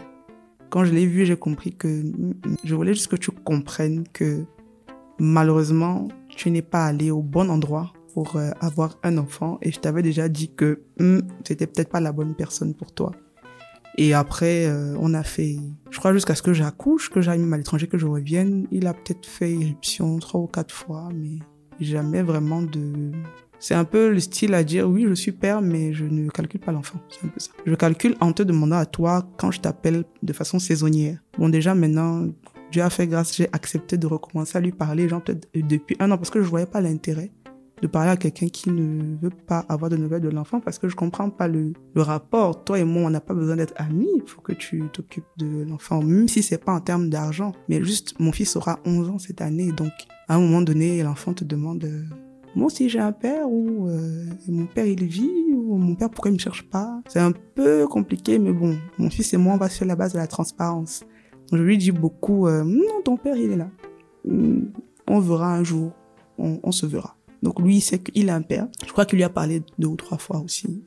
[0.68, 2.02] Quand je l'ai vu, j'ai compris que
[2.62, 4.44] je voulais juste que tu comprennes que
[5.18, 9.80] malheureusement, tu n'es pas allé au bon endroit pour euh, avoir un enfant et je
[9.80, 13.12] t'avais déjà dit que mm, c'était peut-être pas la bonne personne pour toi.
[13.96, 15.56] Et après, euh, on a fait,
[15.90, 18.66] je crois jusqu'à ce que j'accouche, que j'aille même à l'étranger, que je revienne.
[18.72, 21.38] Il a peut-être fait éruption trois ou quatre fois, mais
[21.80, 23.12] jamais vraiment de...
[23.60, 26.60] C'est un peu le style à dire oui, je suis père, mais je ne calcule
[26.60, 27.00] pas l'enfant.
[27.08, 27.50] C'est un peu ça.
[27.64, 31.18] Je calcule en te demandant à toi quand je t'appelle de façon saisonnière.
[31.38, 32.26] Bon, déjà maintenant,
[32.72, 36.10] Dieu a fait grâce, j'ai accepté de recommencer à lui parler, genre peut-être depuis un
[36.10, 37.30] an, parce que je voyais pas l'intérêt
[37.82, 40.88] de parler à quelqu'un qui ne veut pas avoir de nouvelles de l'enfant, parce que
[40.88, 42.64] je comprends pas le, le rapport.
[42.64, 44.08] Toi et moi, on n'a pas besoin d'être amis.
[44.16, 47.52] Il faut que tu t'occupes de l'enfant, même si c'est pas en termes d'argent.
[47.68, 49.92] Mais juste, mon fils aura 11 ans cette année, donc
[50.28, 52.02] à un moment donné, l'enfant te demande, euh,
[52.54, 56.30] moi aussi j'ai un père ou euh, mon père il vit ou mon père pourquoi
[56.30, 57.00] il me cherche pas?
[57.08, 60.12] C'est un peu compliqué, mais bon, mon fils et moi on va sur la base
[60.12, 61.04] de la transparence.
[61.52, 63.68] je lui dis beaucoup, euh, non ton père il est là.
[64.24, 64.66] Hmm,
[65.06, 65.92] on verra un jour,
[66.38, 67.16] on se verra.
[67.44, 68.66] Donc lui il sait qu'il a un père.
[68.84, 70.82] Je crois qu'il lui a parlé deux ou trois fois aussi.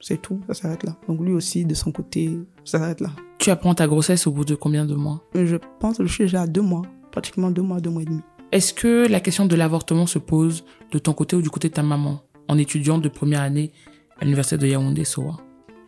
[0.00, 0.96] C'est tout, ça s'arrête là.
[1.08, 3.10] Donc lui aussi, de son côté, ça s'arrête là.
[3.38, 5.22] Tu apprends ta grossesse au bout de combien de mois?
[5.34, 8.06] Je pense que je suis déjà à deux mois, pratiquement deux mois, deux mois et
[8.06, 8.20] demi.
[8.50, 11.74] Est-ce que la question de l'avortement se pose de ton côté ou du côté de
[11.74, 13.72] ta maman, en étudiant de première année
[14.18, 15.36] à l'université de Yaoundé, Soa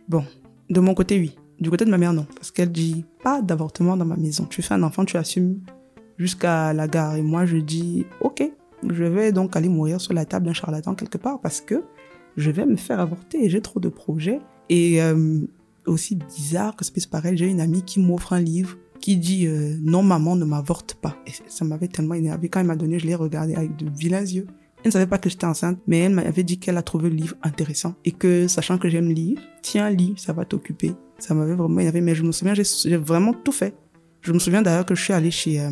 [0.07, 0.23] Bon,
[0.69, 1.35] de mon côté, oui.
[1.59, 2.27] Du côté de ma mère, non.
[2.35, 4.45] Parce qu'elle dit pas d'avortement dans ma maison.
[4.45, 5.61] Tu fais un enfant, tu assumes
[6.17, 7.15] jusqu'à la gare.
[7.15, 8.43] Et moi, je dis, ok,
[8.89, 11.83] je vais donc aller mourir sur la table d'un charlatan quelque part parce que
[12.37, 13.49] je vais me faire avorter.
[13.49, 14.39] J'ai trop de projets.
[14.69, 15.41] Et euh,
[15.85, 19.47] aussi bizarre que ça puisse paraître, j'ai une amie qui m'offre un livre qui dit
[19.47, 22.99] euh, non maman ne m'avorte pas et ça m'avait tellement énervé quand elle m'a donné
[22.99, 24.45] je l'ai regardé avec de vilains yeux
[24.83, 27.15] elle ne savait pas que j'étais enceinte mais elle m'avait dit qu'elle a trouvé le
[27.15, 31.55] livre intéressant et que sachant que j'aime lire tiens lis ça va t'occuper ça m'avait
[31.55, 33.75] vraiment énervé mais je me souviens j'ai vraiment tout fait
[34.21, 35.71] je me souviens d'ailleurs que je suis allée chez euh,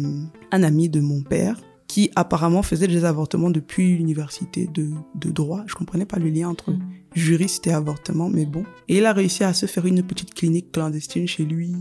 [0.51, 1.55] un ami de mon père
[1.89, 5.63] qui apparemment faisait des avortements depuis l'université de, de droit.
[5.65, 6.79] Je comprenais pas le lien entre mm.
[7.15, 8.63] juriste et avortement, mais bon.
[8.87, 11.75] Et il a réussi à se faire une petite clinique clandestine chez lui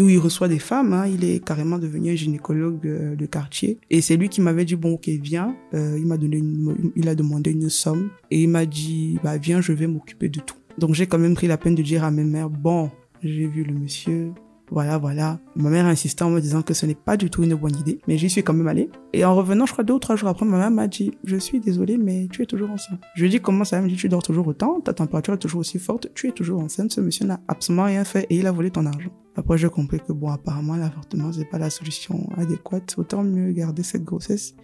[0.00, 0.92] où il reçoit des femmes.
[0.92, 1.06] Hein.
[1.06, 3.78] Il est carrément devenu un gynécologue euh, de quartier.
[3.90, 5.54] Et c'est lui qui m'avait dit bon ok viens.
[5.74, 9.36] Euh, il m'a donné, une, il a demandé une somme et il m'a dit bah
[9.36, 10.56] viens, je vais m'occuper de tout.
[10.78, 12.90] Donc j'ai quand même pris la peine de dire à mes mères bon,
[13.22, 14.32] j'ai vu le monsieur,
[14.70, 15.38] voilà, voilà.
[15.54, 17.98] Ma mère insistait en me disant que ce n'est pas du tout une bonne idée,
[18.08, 18.90] mais j'y suis quand même allée.
[19.12, 21.36] Et en revenant, je crois deux ou trois jours après, ma mère m'a dit, je
[21.36, 23.00] suis désolée, mais tu es toujours enceinte.
[23.14, 23.76] Je lui dit, comment ça?
[23.76, 26.32] Elle me dit, tu dors toujours autant, ta température est toujours aussi forte, tu es
[26.32, 29.10] toujours enceinte, ce monsieur n'a absolument rien fait et il a volé ton argent.
[29.36, 32.94] Après, j'ai compris que bon, apparemment, l'avortement, c'est pas la solution adéquate.
[32.98, 34.54] Autant mieux garder cette grossesse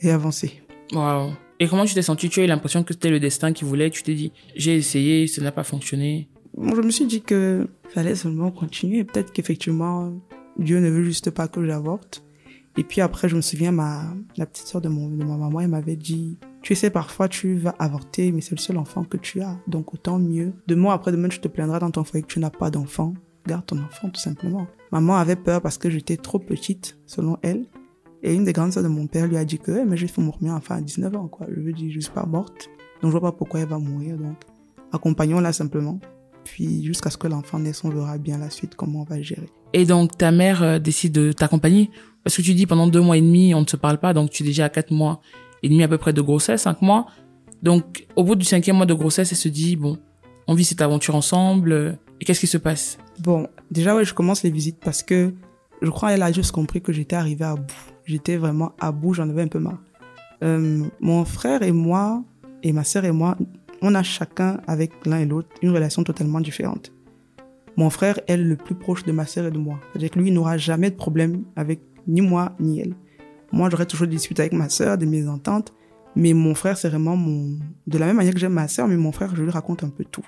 [0.00, 0.62] et avancer.
[0.92, 1.32] Wow.
[1.58, 3.90] Et comment tu t'es senti Tu as eu l'impression que c'était le destin qui voulait
[3.90, 8.14] Tu t'es dit, j'ai essayé, ça n'a pas fonctionné je me suis dit que fallait
[8.14, 9.04] seulement continuer.
[9.04, 10.12] Peut-être qu'effectivement,
[10.58, 12.24] Dieu ne veut juste pas que j'avorte.
[12.76, 15.60] Et puis après, je me souviens, ma, la petite soeur de, mon, de ma maman,
[15.60, 19.16] elle m'avait dit, tu sais, parfois tu vas avorter, mais c'est le seul enfant que
[19.16, 19.58] tu as.
[19.66, 20.52] Donc autant mieux.
[20.66, 23.14] Demain après demain, tu te plaindras dans ton foyer que tu n'as pas d'enfant.
[23.46, 24.66] Garde ton enfant, tout simplement.
[24.90, 27.66] Maman avait peur parce que j'étais trop petite, selon elle.
[28.22, 30.22] Et une des grandes soeurs de mon père lui a dit que, mais je vais
[30.22, 31.46] mourir enfin à 19 ans, quoi.
[31.50, 32.70] Je veux dire, je suis pas morte.
[33.02, 34.36] Donc je vois pas pourquoi elle va mourir, donc
[34.92, 35.98] accompagnons-la simplement.
[36.44, 39.48] Puis jusqu'à ce que l'enfant naisse, on verra bien la suite, comment on va gérer.
[39.72, 41.90] Et donc ta mère euh, décide de t'accompagner?
[42.24, 44.30] Parce que tu dis pendant deux mois et demi, on ne se parle pas, donc
[44.30, 45.20] tu es déjà à quatre mois
[45.62, 47.06] et demi à peu près de grossesse, cinq mois.
[47.62, 49.98] Donc au bout du cinquième mois de grossesse, elle se dit, bon,
[50.46, 51.72] on vit cette aventure ensemble.
[51.72, 52.98] Euh, et qu'est-ce qui se passe?
[53.20, 55.34] Bon, déjà ouais, je commence les visites parce que
[55.80, 57.74] je crois qu'elle a juste compris que j'étais arrivée à bout.
[58.04, 59.80] J'étais vraiment à bout, j'en avais un peu marre.
[60.42, 62.22] Euh, mon frère et moi,
[62.62, 63.36] et ma sœur et moi,
[63.82, 66.92] on a chacun avec l'un et l'autre une relation totalement différente.
[67.76, 69.80] Mon frère est le plus proche de ma sœur et de moi.
[69.90, 72.94] C'est-à-dire que lui, n'aura jamais de problème avec ni moi ni elle.
[73.50, 75.74] Moi, j'aurais toujours des disputes avec ma sœur, des mésententes,
[76.16, 77.58] mais mon frère, c'est vraiment mon...
[77.86, 79.88] De la même manière que j'aime ma sœur, mais mon frère, je lui raconte un
[79.88, 80.26] peu tout.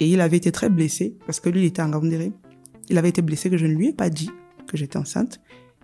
[0.00, 2.32] Et il avait été très blessé, parce que lui, il était en Gandéré.
[2.90, 4.30] Il avait été blessé que je ne lui ai pas dit
[4.66, 5.40] que j'étais enceinte.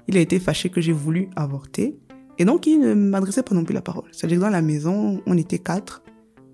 [0.08, 1.96] Il a été fâché que j'ai voulu avorter.
[2.38, 4.08] Et donc, il ne m'adressait pas non plus la parole.
[4.10, 6.02] C'est-à-dire que dans la maison, on était quatre.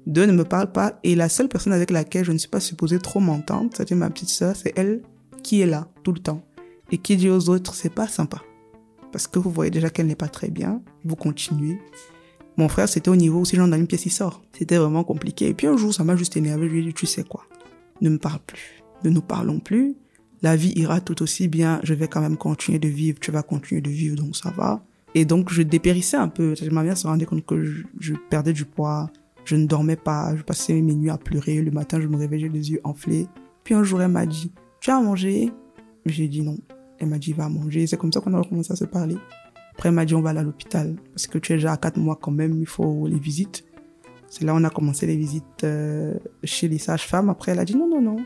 [0.06, 2.60] Deux ne me parlent pas et la seule personne avec laquelle je ne suis pas
[2.60, 5.02] supposée trop m'entendre, c'est ma petite sœur, c'est elle
[5.42, 6.42] qui est là tout le temps
[6.90, 8.42] et qui dit aux autres c'est pas sympa
[9.16, 11.78] parce que vous voyez déjà qu'elle n'est pas très bien, vous continuez.
[12.58, 14.42] Mon frère, c'était au niveau aussi, genre dans une pièce, il sort.
[14.52, 15.48] C'était vraiment compliqué.
[15.48, 16.68] Et puis un jour, ça m'a juste énervé.
[16.68, 17.44] Je lui ai dit, tu sais quoi?
[18.02, 18.82] Ne me parle plus.
[19.04, 19.94] Ne nous parlons plus.
[20.42, 21.80] La vie ira tout aussi bien.
[21.82, 23.18] Je vais quand même continuer de vivre.
[23.18, 24.82] Tu vas continuer de vivre, donc ça va.
[25.14, 26.54] Et donc, je dépérissais un peu.
[26.70, 27.64] Ma mère se rendait compte que
[27.98, 29.10] je perdais du poids.
[29.46, 31.62] Je ne dormais pas, je passais mes nuits à pleurer.
[31.62, 33.28] Le matin, je me réveillais les yeux enflés.
[33.62, 35.52] Puis un jour, elle m'a dit, tu as mangé?
[36.04, 36.58] J'ai dit non.
[36.98, 37.86] Elle m'a dit, va manger.
[37.86, 39.16] C'est comme ça qu'on a commencé à se parler.
[39.72, 40.96] Après, elle m'a dit, on va aller à l'hôpital.
[41.12, 43.64] Parce que tu es déjà à quatre mois quand même, il faut les visites.
[44.28, 47.30] C'est là on a commencé les visites euh, chez les sages-femmes.
[47.30, 48.16] Après, elle a dit, non, non, non.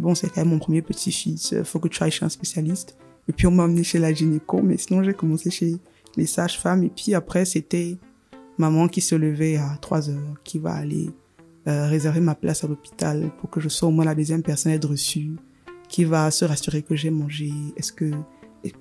[0.00, 1.54] Bon, c'est quand même mon premier petit-fils.
[1.62, 2.98] Faut que tu ailles chez un spécialiste.
[3.28, 4.60] Et puis, on m'a emmené chez la gynéco.
[4.60, 5.76] Mais sinon, j'ai commencé chez
[6.16, 6.82] les sages-femmes.
[6.82, 7.96] Et puis après, c'était
[8.58, 11.10] maman qui se levait à 3 heures, qui va aller
[11.66, 14.72] euh, réserver ma place à l'hôpital pour que je sois au moins la deuxième personne
[14.72, 15.32] à être reçue,
[15.88, 18.10] qui va se rassurer que j'ai mangé, est-ce que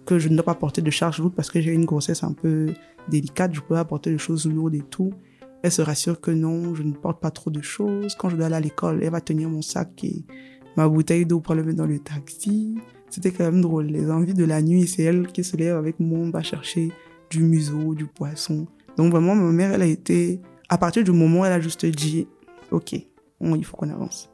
[0.06, 2.34] que je ne dois pas porter de charge lourde parce que j'ai une grossesse un
[2.34, 2.74] peu
[3.10, 5.12] délicate, je peux pas porter de choses lourdes et tout.
[5.62, 8.16] Elle se rassure que non, je ne porte pas trop de choses.
[8.16, 10.24] Quand je dois aller à l'école, elle va tenir mon sac et
[10.76, 12.76] ma bouteille d'eau pour le mettre dans le taxi.
[13.10, 13.86] C'était quand même drôle.
[13.86, 16.92] Les envies de la nuit, c'est elle qui se lève avec moi, on va chercher
[17.30, 18.68] du museau, du poisson.
[18.97, 21.86] Donc vraiment, ma mère, elle a été, à partir du moment où elle a juste
[21.86, 22.27] dit,
[22.71, 24.29] OK, il faut qu'on avance.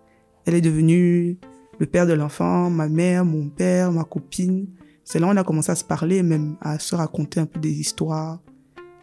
[0.46, 1.38] Elle est devenue
[1.80, 4.68] le père de l'enfant, ma mère, mon père, ma copine.
[5.04, 7.60] C'est là où on a commencé à se parler, même à se raconter un peu
[7.60, 8.42] des histoires.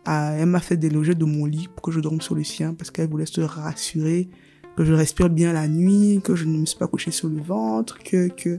[0.06, 2.90] elle m'a fait déloger de mon lit pour que je dorme sur le sien parce
[2.90, 4.28] qu'elle voulait se rassurer
[4.76, 7.40] que je respire bien la nuit, que je ne me suis pas couché sur le
[7.40, 8.58] ventre, que, que,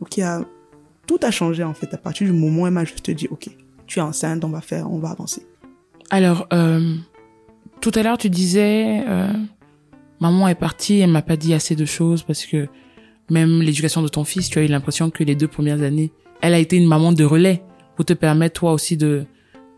[0.00, 0.44] donc il y a,
[1.06, 3.48] tout a changé en fait à partir du moment où elle m'a juste dit, ok,
[3.86, 5.44] tu es enceinte, on va faire, on va avancer.
[6.10, 6.94] Alors, euh,
[7.80, 9.32] tout à l'heure tu disais, euh,
[10.20, 12.68] maman est partie, elle m'a pas dit assez de choses parce que
[13.30, 16.54] même l'éducation de ton fils, tu as eu l'impression que les deux premières années, elle
[16.54, 17.62] a été une maman de relais
[17.96, 19.26] pour te permettre toi aussi de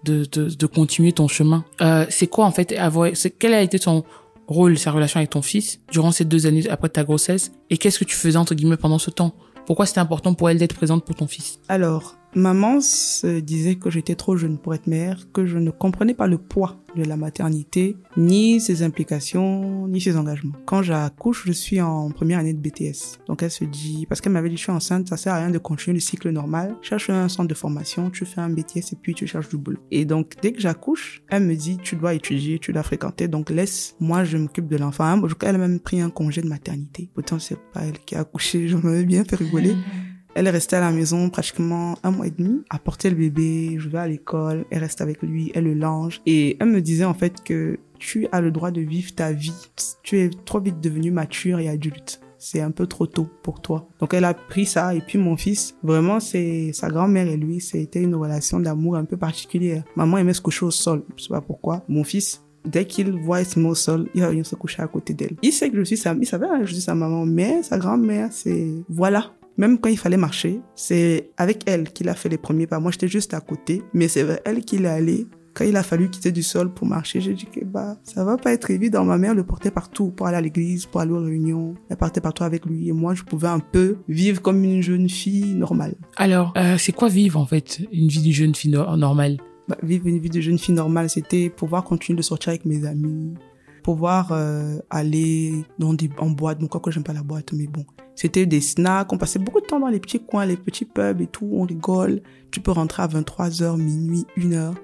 [0.05, 1.64] de, de, de continuer ton chemin.
[1.81, 4.05] Euh, c'est quoi en fait avoir, quel a été ton
[4.47, 7.99] rôle, sa relation avec ton fils durant ces deux années après ta grossesse et qu'est-ce
[7.99, 9.35] que tu faisais entre guillemets pendant ce temps?
[9.67, 11.59] Pourquoi c'était important pour elle d'être présente pour ton fils?
[11.69, 16.14] Alors, Maman se disait que j'étais trop jeune pour être mère, que je ne comprenais
[16.14, 20.55] pas le poids de la maternité, ni ses implications, ni ses engagements.
[20.64, 23.18] Quand j'accouche, je suis en première année de BTS.
[23.27, 25.51] Donc elle se dit, parce qu'elle m'avait dit je suis enceinte, ça sert à rien
[25.51, 26.77] de continuer le cycle normal.
[26.81, 29.81] Cherche un centre de formation, tu fais un BTS et puis tu cherches du boulot.
[29.90, 33.51] Et donc dès que j'accouche, elle me dit tu dois étudier, tu dois fréquenter, donc
[33.51, 35.20] laisse, moi je m'occupe de l'enfant.
[35.42, 37.11] Elle a même pris un congé de maternité.
[37.14, 39.74] Pourtant c'est pas elle qui a accouché, j'en avais bien fait rigoler.
[40.38, 43.74] Elle est restée à la maison pratiquement un mois et demi, à porter le bébé,
[43.77, 46.22] je vais à l'école, elle reste avec lui, elle le lange.
[46.27, 49.66] Et elle me disait en fait que tu as le droit de vivre ta vie.
[50.05, 52.20] Tu es trop vite devenu mature et adulte.
[52.38, 53.88] C'est un peu trop tôt pour toi.
[53.98, 57.61] Donc elle a pris ça et puis mon fils, vraiment c'est sa grand-mère et lui,
[57.61, 59.83] c'était une relation d'amour un peu particulière.
[59.96, 61.83] Maman aimait se coucher au sol, je sais pas pourquoi.
[61.88, 65.14] Mon fils, dès qu'il voit se au sol, il va venir se coucher à côté
[65.14, 65.37] d'elle.
[65.42, 67.77] Il sait que je suis sa, il savait que je suis sa maman, mais sa
[67.77, 72.38] grand-mère, c'est, voilà, même quand il fallait marcher, c'est avec elle qu'il a fait les
[72.38, 72.79] premiers pas.
[72.79, 75.27] Moi, j'étais juste à côté, mais c'est vers elle qu'il est allé.
[75.53, 78.37] Quand il a fallu quitter du sol pour marcher, j'ai dit que bah ça va
[78.37, 79.05] pas être évident.
[79.05, 81.75] Ma mère le portait partout pour aller à l'église, pour aller aux réunions.
[81.90, 85.09] Elle partait partout avec lui et moi je pouvais un peu vivre comme une jeune
[85.09, 85.97] fille normale.
[86.16, 89.38] Alors, euh, c'est quoi vivre en fait une vie d'une jeune fille normale?
[89.66, 92.87] Bah, Vivre une vie de jeune fille normale, c'était pouvoir continuer de sortir avec mes
[92.87, 93.35] amis,
[93.83, 96.61] pouvoir euh, aller dans des en boîte.
[96.61, 97.85] Bon, quoi que j'aime pas la boîte, mais bon,
[98.18, 99.12] c'était des snacks.
[99.12, 101.48] On passait beaucoup de temps dans les petits coins, les petits pubs et tout.
[101.52, 102.20] On rigole.
[102.50, 104.74] Tu peux rentrer à 23h, minuit, 1h.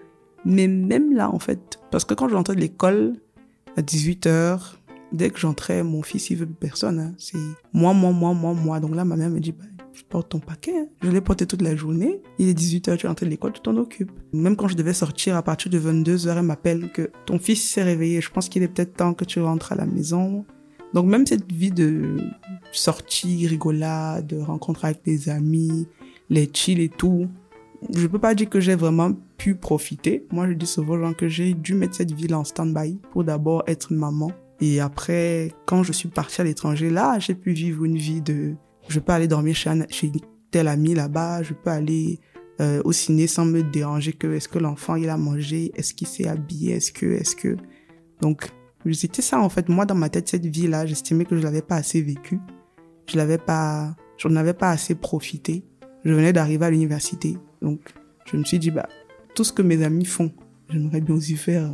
[0.45, 3.15] Mais même là, en fait, parce que quand je rentrais de l'école
[3.77, 4.77] à 18h,
[5.11, 7.01] dès que j'entrais, mon fils, il veut personne.
[7.01, 7.15] Hein.
[7.19, 7.37] C'est
[7.73, 8.79] moi, moi, moi, moi, moi.
[8.79, 10.79] Donc là, ma mère me dit, bah, je porte ton paquet.
[10.79, 10.87] Hein.
[11.03, 12.23] Je l'ai porté toute la journée.
[12.39, 14.13] Il est 18h, tu es rentré de l'école, tu t'en occupes.
[14.33, 17.83] Même quand je devais sortir à partir de 22h, elle m'appelle que ton fils s'est
[17.83, 18.21] réveillé.
[18.21, 20.45] Je pense qu'il est peut-être temps que tu rentres à la maison.
[20.95, 22.17] Donc même cette vie de
[22.73, 25.87] sortie, rigolade, de rencontre avec des amis,
[26.31, 27.29] les chill et tout,
[27.93, 30.25] je peux pas dire que j'ai vraiment pu profiter.
[30.33, 33.93] Moi, je dis souvent que j'ai dû mettre cette vie en stand-by pour d'abord être
[33.93, 34.31] maman.
[34.61, 38.55] Et après, quand je suis partie à l'étranger, là, j'ai pu vivre une vie de...
[38.89, 40.13] Je peux aller dormir chez, chez
[40.51, 42.21] tel ami là-bas, je peux aller
[42.61, 46.07] euh, au ciné sans me déranger que est-ce que l'enfant il a mangé, est-ce qu'il
[46.07, 47.57] s'est habillé, est-ce que, est-ce que...
[48.21, 48.49] Donc,
[48.93, 49.69] c'était ça, en fait.
[49.69, 52.41] Moi, dans ma tête, cette vie-là, j'estimais que je l'avais pas assez vécue.
[53.07, 55.65] Je l'avais pas, j'en avais pas assez profité.
[56.05, 57.39] Je venais d'arriver à l'université.
[57.63, 57.81] Donc,
[58.27, 58.89] je me suis dit, bah,
[59.35, 60.33] tout ce que mes amis font,
[60.69, 61.71] j'aimerais bien aussi faire.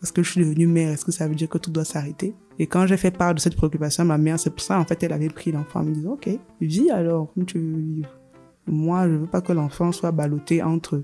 [0.00, 2.34] Parce que je suis devenue mère, est-ce que ça veut dire que tout doit s'arrêter?
[2.58, 5.02] Et quand j'ai fait part de cette préoccupation ma mère, c'est pour ça, en fait,
[5.02, 5.80] elle avait pris l'enfant.
[5.80, 6.28] Elle me disait, OK,
[6.60, 8.10] vis alors, comme tu veux vivre.
[8.66, 11.02] Moi, je veux pas que l'enfant soit ballotté entre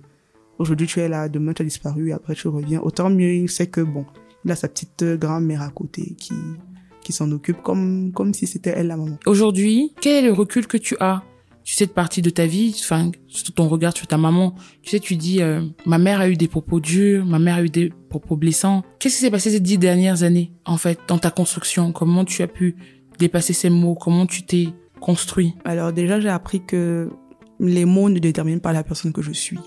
[0.61, 2.81] aujourd'hui tu es là, demain tu as disparu, et après tu reviens.
[2.81, 4.05] Autant mieux, il sait que bon,
[4.45, 6.35] il a sa petite grand-mère à côté qui,
[7.03, 9.19] qui s'en occupe comme, comme si c'était elle la maman.
[9.27, 11.23] Aujourd'hui, quel est le recul que tu as?
[11.63, 14.91] Tu sais, de partie de ta vie, enfin, sur ton regard sur ta maman, tu
[14.91, 17.69] sais, tu dis, euh, ma mère a eu des propos durs, ma mère a eu
[17.69, 18.83] des propos blessants.
[18.99, 21.93] Qu'est-ce qui s'est passé ces dix dernières années, en fait, dans ta construction?
[21.93, 22.77] Comment tu as pu
[23.19, 23.95] dépasser ces mots?
[23.95, 24.69] Comment tu t'es
[25.01, 25.55] construit?
[25.65, 27.11] Alors déjà, j'ai appris que
[27.61, 29.59] les mots ne déterminent pas la personne que je suis.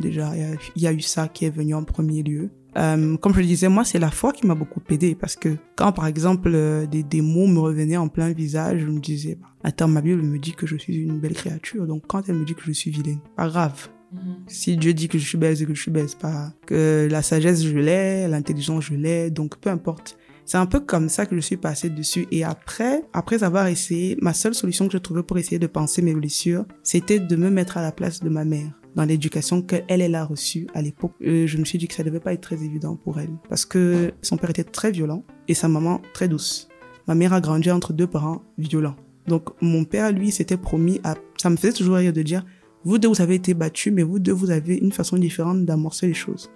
[0.00, 0.32] Déjà,
[0.76, 2.50] il y, a eu ça qui est venu en premier lieu.
[2.78, 5.56] Euh, comme je le disais, moi, c'est la foi qui m'a beaucoup aidé parce que
[5.76, 9.36] quand, par exemple, euh, des, des mots me revenaient en plein visage, je me disais,
[9.40, 12.36] bah, attends, ma Bible me dit que je suis une belle créature, donc quand elle
[12.36, 13.88] me dit que je suis vilaine, pas grave.
[14.12, 14.36] Mhm.
[14.46, 17.08] Si Dieu dit que je suis belle, c'est que je suis belle, c'est pas que
[17.10, 20.16] la sagesse je l'ai, l'intelligence je l'ai, donc peu importe.
[20.44, 22.26] C'est un peu comme ça que je suis passée dessus.
[22.30, 26.00] Et après, après avoir essayé, ma seule solution que je trouvais pour essayer de penser
[26.00, 28.72] mes blessures, c'était de me mettre à la place de ma mère.
[28.94, 32.20] Dans l'éducation qu'elle, elle a reçue à l'époque, je me suis dit que ça devait
[32.20, 33.30] pas être très évident pour elle.
[33.48, 36.68] Parce que son père était très violent et sa maman très douce.
[37.06, 38.96] Ma mère a grandi entre deux parents violents.
[39.26, 42.44] Donc, mon père, lui, s'était promis à, ça me faisait toujours rire de dire,
[42.84, 46.06] vous deux, vous avez été battus, mais vous deux, vous avez une façon différente d'amorcer
[46.06, 46.50] les choses.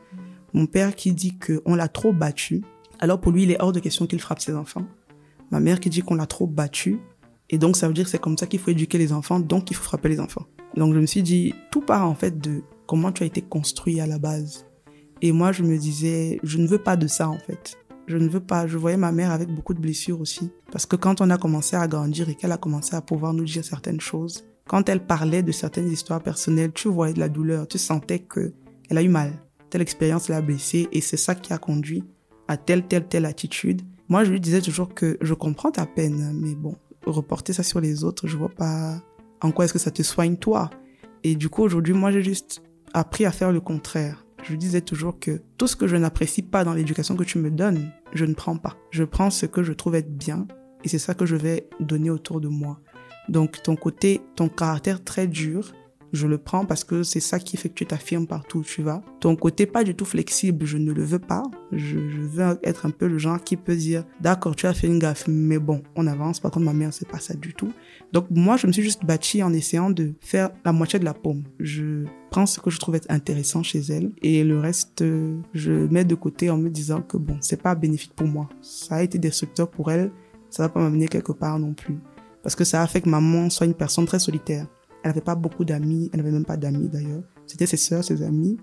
[0.54, 2.62] Mon père qui dit qu'on l'a trop battu,
[2.98, 4.86] alors pour lui, il est hors de question qu'il frappe ses enfants.
[5.50, 6.98] Ma mère qui dit qu'on l'a trop battu,
[7.50, 9.70] et donc ça veut dire que c'est comme ça qu'il faut éduquer les enfants, donc
[9.70, 10.46] il faut frapper les enfants.
[10.76, 14.00] Donc je me suis dit, tout part en fait de comment tu as été construit
[14.00, 14.66] à la base.
[15.20, 17.76] Et moi, je me disais, je ne veux pas de ça en fait.
[18.08, 18.66] Je ne veux pas.
[18.66, 20.50] Je voyais ma mère avec beaucoup de blessures aussi.
[20.72, 23.44] Parce que quand on a commencé à grandir et qu'elle a commencé à pouvoir nous
[23.44, 27.68] dire certaines choses, quand elle parlait de certaines histoires personnelles, tu voyais de la douleur,
[27.68, 28.52] tu sentais que
[28.90, 29.32] elle a eu mal.
[29.70, 32.04] Telle expérience l'a blessée et c'est ça qui a conduit
[32.48, 33.82] à telle, telle, telle attitude.
[34.08, 37.80] Moi, je lui disais toujours que je comprends ta peine, mais bon, reporter ça sur
[37.80, 39.00] les autres, je vois pas
[39.42, 40.70] en quoi est-ce que ça te soigne toi?
[41.24, 42.62] Et du coup, aujourd'hui, moi, j'ai juste
[42.94, 44.24] appris à faire le contraire.
[44.42, 47.50] Je disais toujours que tout ce que je n'apprécie pas dans l'éducation que tu me
[47.50, 48.76] donnes, je ne prends pas.
[48.90, 50.46] Je prends ce que je trouve être bien
[50.84, 52.80] et c'est ça que je vais donner autour de moi.
[53.28, 55.72] Donc ton côté, ton caractère très dur,
[56.12, 58.82] je le prends parce que c'est ça qui fait que tu t'affirmes partout où tu
[58.82, 59.02] vas.
[59.20, 61.42] Ton côté pas du tout flexible, je ne le veux pas.
[61.72, 64.98] Je, veux être un peu le genre qui peut dire, d'accord, tu as fait une
[64.98, 66.40] gaffe, mais bon, on avance.
[66.40, 67.72] Par contre, ma mère, c'est pas ça du tout.
[68.12, 71.14] Donc moi, je me suis juste bâtie en essayant de faire la moitié de la
[71.14, 71.44] paume.
[71.58, 75.02] Je prends ce que je trouve être intéressant chez elle et le reste,
[75.54, 78.48] je mets de côté en me disant que bon, c'est pas bénéfique pour moi.
[78.60, 80.10] Ça a été destructeur pour elle,
[80.50, 81.98] ça va pas m'amener quelque part non plus.
[82.42, 84.66] Parce que ça a fait que maman soit une personne très solitaire.
[85.02, 87.22] Elle n'avait pas beaucoup d'amis, elle n'avait même pas d'amis d'ailleurs.
[87.46, 88.58] C'était ses sœurs, ses amis.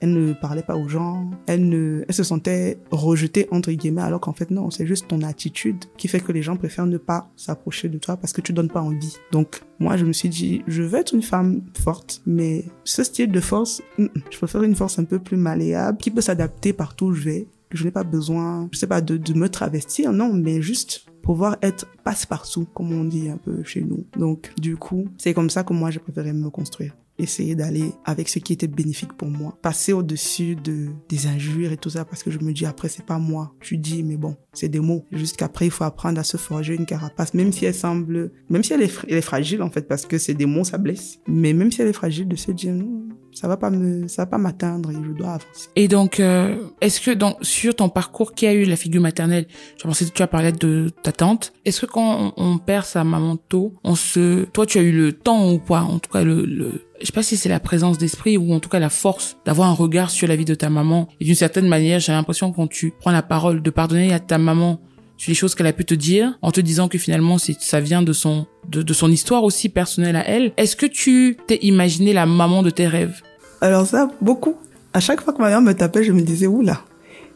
[0.00, 4.20] Elle ne parlait pas aux gens, elle ne, elle se sentait rejetée entre guillemets, alors
[4.20, 7.30] qu'en fait non, c'est juste ton attitude qui fait que les gens préfèrent ne pas
[7.36, 9.16] s'approcher de toi parce que tu donnes pas envie.
[9.32, 13.30] Donc moi je me suis dit, je veux être une femme forte, mais ce style
[13.30, 17.06] de force, mm, je préfère une force un peu plus malléable qui peut s'adapter partout
[17.06, 17.46] où je vais.
[17.70, 21.86] Je n'ai pas besoin, je sais pas, de me travestir, non, mais juste pouvoir être
[22.04, 24.04] passe-partout, comme on dit un peu chez nous.
[24.16, 28.28] Donc, du coup, c'est comme ça que moi, j'ai préféré me construire essayer d'aller avec
[28.28, 29.56] ce qui était bénéfique pour moi.
[29.62, 33.06] Passer au-dessus de, des injures et tout ça parce que je me dis après c'est
[33.06, 33.54] pas moi.
[33.60, 35.04] Je dis mais bon, c'est des mots.
[35.12, 38.72] Jusqu'après il faut apprendre à se forger une carapace même si elle semble, même si
[38.72, 41.20] elle est, elle est fragile en fait parce que c'est des mots ça blesse.
[41.28, 44.22] Mais même si elle est fragile de se dire non, ça va pas me, ça
[44.22, 45.68] va pas m'atteindre et je dois avancer.
[45.76, 49.46] Et donc, euh, est-ce que dans, sur ton parcours qui a eu la figure maternelle,
[49.76, 52.86] je pensais que tu as parlé de ta tante, est-ce que quand on, on, perd
[52.86, 56.10] sa maman tôt, on se, toi tu as eu le temps ou pas, en tout
[56.10, 58.78] cas le, le je sais pas si c'est la présence d'esprit ou en tout cas
[58.78, 61.08] la force d'avoir un regard sur la vie de ta maman.
[61.20, 64.38] Et d'une certaine manière, j'ai l'impression quand tu prends la parole de pardonner à ta
[64.38, 64.80] maman
[65.16, 68.02] sur les choses qu'elle a pu te dire, en te disant que finalement ça vient
[68.02, 70.52] de son de son histoire aussi personnelle à elle.
[70.56, 73.22] Est-ce que tu t'es imaginé la maman de tes rêves?
[73.60, 74.56] Alors ça, beaucoup.
[74.92, 76.82] À chaque fois que ma mère me tapait, je me disais oula,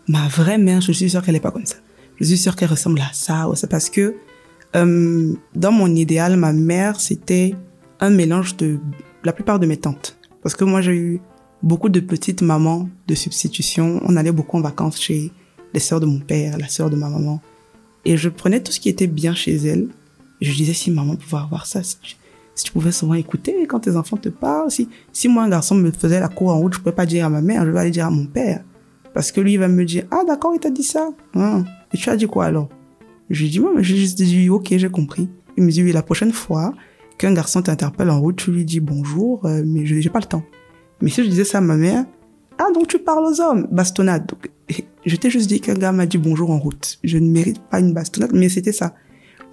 [0.06, 1.76] ma vraie mère, je suis sûre qu'elle est pas comme ça.
[2.20, 4.16] Je suis sûre qu'elle ressemble à ça ou ça parce que
[4.76, 7.54] euh, dans mon idéal, ma mère c'était
[8.00, 8.78] un mélange de
[9.24, 10.18] la plupart de mes tantes.
[10.42, 11.20] Parce que moi, j'ai eu
[11.62, 14.00] beaucoup de petites mamans de substitution.
[14.04, 15.32] On allait beaucoup en vacances chez
[15.74, 17.40] les sœurs de mon père, la sœur de ma maman.
[18.04, 19.88] Et je prenais tout ce qui était bien chez elles.
[20.40, 21.96] je disais, si maman pouvait avoir ça, si
[22.64, 25.90] tu, pouvais souvent écouter quand tes enfants te parlent, si, si moi, un garçon me
[25.90, 27.90] faisait la cour en route, je pouvais pas dire à ma mère, je vais aller
[27.90, 28.64] dire à mon père.
[29.14, 31.08] Parce que lui, il va me dire, ah, d'accord, il t'a dit ça.
[31.34, 31.64] Hein.
[31.92, 32.68] Et tu as dit quoi alors?
[33.30, 35.28] Je lui dis, moi, j'ai juste dit, ok, j'ai compris.
[35.56, 36.72] Il me dit, oui, la prochaine fois,
[37.18, 40.24] qu'un garçon t'interpelle en route, tu lui dis bonjour, euh, mais je j'ai pas le
[40.24, 40.44] temps.
[41.02, 42.04] Mais si je disais ça à ma mère,
[42.58, 44.26] ah donc tu parles aux hommes, bastonnade.
[44.26, 44.50] Donc,
[45.08, 46.98] je t'ai juste dit qu'un gars m'a dit bonjour en route.
[47.04, 48.94] Je ne mérite pas une bastonnade, mais c'était ça.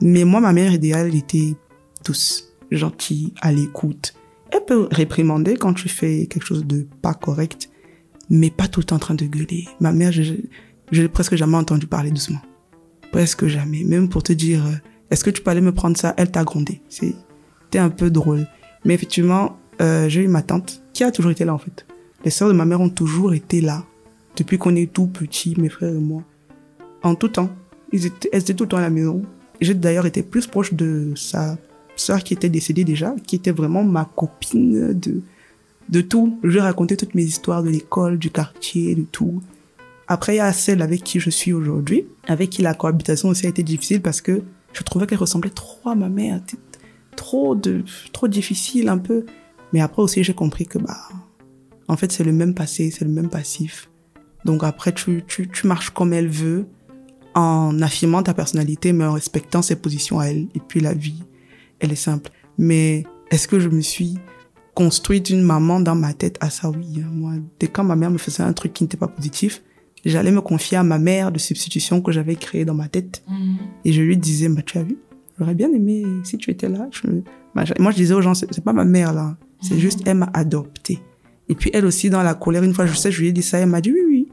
[0.01, 1.55] Mais moi, ma mère idéale, elle était
[2.03, 4.13] douce, gentille, à l'écoute.
[4.51, 7.69] Elle peut réprimander quand tu fais quelque chose de pas correct,
[8.29, 9.65] mais pas tout le temps en train de gueuler.
[9.79, 10.23] Ma mère, je,
[10.91, 12.41] je presque jamais entendu parler doucement.
[13.11, 13.83] Presque jamais.
[13.83, 14.75] Même pour te dire, euh,
[15.09, 16.13] est-ce que tu peux aller me prendre ça?
[16.17, 16.81] Elle t'a grondé.
[16.89, 17.15] C'est,
[17.77, 18.47] un peu drôle.
[18.85, 21.85] Mais effectivement, euh, j'ai eu ma tante qui a toujours été là en fait.
[22.23, 23.83] Les sœurs de ma mère ont toujours été là
[24.35, 26.23] depuis qu'on est tout petit, mes frères et moi.
[27.03, 27.49] En tout temps,
[27.91, 29.21] ils étaient, elles étaient tout le temps à la maison.
[29.61, 31.57] J'ai d'ailleurs été plus proche de sa
[31.95, 35.21] sœur qui était décédée déjà, qui était vraiment ma copine de
[35.87, 36.39] de tout.
[36.43, 39.41] Je racontais toutes mes histoires de l'école, du quartier, de tout.
[40.07, 43.45] Après, il y a celle avec qui je suis aujourd'hui, avec qui la cohabitation aussi
[43.45, 44.41] a été difficile parce que
[44.73, 46.41] je trouvais qu'elle ressemblait trop à ma mère
[47.15, 49.25] trop de trop difficile un peu
[49.73, 50.97] mais après aussi j'ai compris que bah
[51.87, 53.89] en fait c'est le même passé c'est le même passif
[54.45, 56.67] donc après tu tu tu marches comme elle veut
[57.33, 61.23] en affirmant ta personnalité mais en respectant ses positions à elle et puis la vie
[61.79, 64.17] elle est simple mais est-ce que je me suis
[64.75, 66.37] construite une maman dans ma tête?
[66.41, 68.97] Ah ça oui, hein, moi, dès quand ma mère me faisait un truc qui n'était
[68.97, 69.63] pas positif,
[70.05, 73.23] j'allais me confier à ma mère de substitution que j'avais créée dans ma tête.
[73.85, 74.97] Et je lui disais, bah, tu as vu,
[75.39, 76.87] j'aurais bien aimé si tu étais là.
[76.91, 77.07] Je...
[77.79, 80.99] Moi, je disais aux gens, c'est pas ma mère là, c'est juste elle m'a adopté.
[81.47, 83.43] Et puis elle aussi, dans la colère, une fois, je sais, je lui ai dit
[83.43, 84.24] ça, elle m'a dit oui, oui.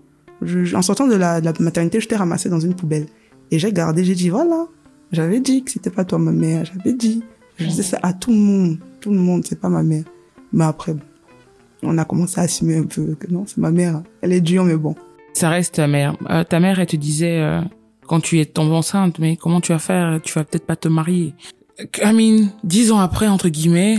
[0.75, 3.07] En sortant de la, maternité, je t'ai ramassé dans une poubelle.
[3.51, 4.67] Et j'ai gardé, j'ai dit, voilà,
[5.13, 7.23] j'avais dit que c'était pas toi ma mère, j'avais dit.
[7.59, 10.05] Je disais ça à tout le monde, tout le monde, c'est pas ma mère.
[10.53, 10.95] Mais après,
[11.83, 14.03] on a commencé à assumer un peu que non, c'est ma mère.
[14.23, 14.95] Elle est dure, mais bon.
[15.35, 16.17] Ça reste ta mère.
[16.31, 17.61] Euh, ta mère, elle te disait, euh,
[18.07, 20.21] quand tu es tombée enceinte, mais comment tu vas faire?
[20.23, 21.35] Tu vas peut-être pas te marier.
[22.03, 23.99] I mean, dix ans après, entre guillemets,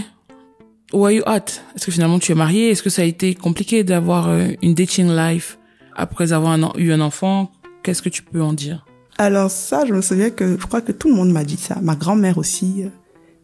[0.93, 1.45] où are you at?
[1.75, 2.69] Est-ce que finalement tu es mariée?
[2.69, 5.57] Est-ce que ça a été compliqué d'avoir euh, une dating life?
[5.95, 7.51] Après avoir eu un enfant
[7.83, 8.85] Qu'est-ce que tu peux en dire?
[9.17, 11.79] Alors ça, je me souviens que je crois que tout le monde m'a dit ça.
[11.81, 12.85] Ma grand-mère aussi,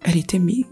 [0.02, 0.66] elle était mais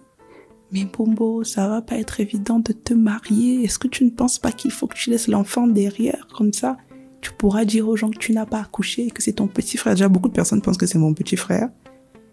[0.71, 3.63] mais Bombo, ça va pas être évident de te marier.
[3.63, 6.77] Est-ce que tu ne penses pas qu'il faut que tu laisses l'enfant derrière comme ça?
[7.21, 9.93] Tu pourras dire aux gens que tu n'as pas accouché, que c'est ton petit frère.
[9.93, 11.69] Déjà, beaucoup de personnes pensent que c'est mon petit frère.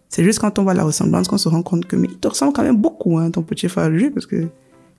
[0.08, 2.28] C'est juste quand on voit la ressemblance qu'on se rend compte que mais il te
[2.28, 4.48] ressemble quand même beaucoup, hein, ton petit frère, lui, parce que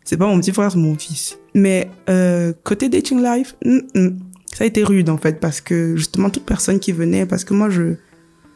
[0.03, 1.37] c'est pas mon petit frère, c'est mon fils.
[1.53, 3.55] Mais euh, côté dating life,
[4.55, 7.53] ça a été rude en fait, parce que justement toute personne qui venait, parce que
[7.53, 7.95] moi je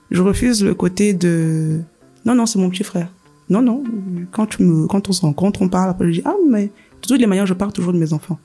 [0.10, 1.82] je refuse le côté de
[2.26, 3.10] non non c'est mon petit frère
[3.50, 3.84] non, non.
[4.32, 5.90] Quand, tu me, quand on se rencontre, on parle.
[5.90, 8.40] Après, je dis, ah, mais de toutes les manières, je parle toujours de mes enfants.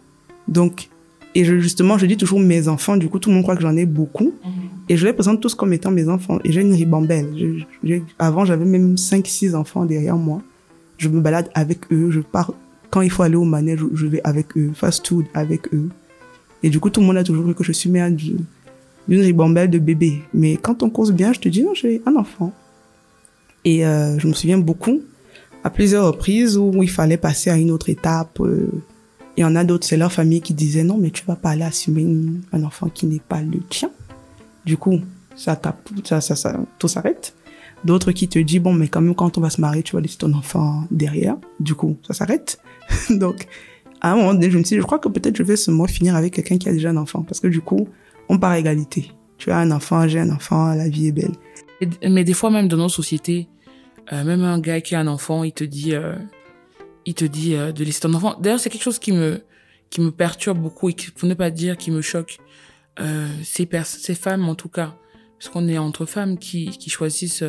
[0.49, 0.89] Donc,
[1.35, 2.97] et je, justement, je dis toujours mes enfants.
[2.97, 4.33] Du coup, tout le monde croit que j'en ai beaucoup.
[4.45, 4.53] Mhm.
[4.89, 6.39] Et je les présente tous comme étant mes enfants.
[6.45, 7.67] Et j'ai une ribambelle.
[8.19, 10.43] avant, j'avais même 5, 6 enfants derrière moi.
[10.97, 12.11] Je me balade avec eux.
[12.11, 12.55] Je pars,
[12.91, 14.71] quand il faut aller au manège, je vais avec eux.
[14.75, 15.91] Fast food avec eux.
[16.65, 18.41] Et du coup, tout le monde a toujours cru que je suis mère d'une
[19.07, 20.23] ribambelle de bébés.
[20.33, 22.55] Mais quand on cause bien, je te dis, non, j'ai un enfant.
[23.67, 25.03] Et euh, je me souviens beaucoup,
[25.63, 28.41] à plusieurs reprises, où il fallait passer à une autre étape.
[28.41, 28.71] Euh,
[29.37, 31.51] il y en a d'autres, c'est leur famille qui disait non, mais tu vas pas
[31.51, 32.07] aller assumer
[32.51, 33.91] un enfant qui n'est pas le tien.
[34.65, 35.01] Du coup,
[35.37, 35.61] ça,
[36.03, 37.35] ça, ça, ça tout s'arrête.
[37.85, 40.01] D'autres qui te disent bon, mais quand même, quand on va se marier, tu vas
[40.01, 41.37] laisser ton enfant derrière.
[41.61, 42.59] Du coup, ça s'arrête.
[43.11, 43.49] Donc,
[44.05, 45.71] à un moment donné, je me suis dit, je crois que peut-être je vais ce
[45.71, 47.23] mois finir avec quelqu'un qui a déjà un enfant.
[47.23, 47.89] Parce que du coup,
[48.29, 49.11] on part à égalité.
[49.39, 51.33] Tu as un enfant, j'ai un enfant, la vie est belle.
[52.07, 53.49] Mais des fois, même dans nos sociétés,
[54.13, 56.17] euh, même un gars qui a un enfant, il te dit, euh,
[57.07, 58.37] il te dit euh, de laisser ton enfant.
[58.39, 59.41] D'ailleurs, c'est quelque chose qui me
[59.89, 62.39] qui me perturbe beaucoup et qui, pour ne pas dire qui me choque.
[63.43, 64.95] Ces, ces femmes, en tout cas,
[65.39, 67.45] parce qu'on est entre femmes qui, qui choisissent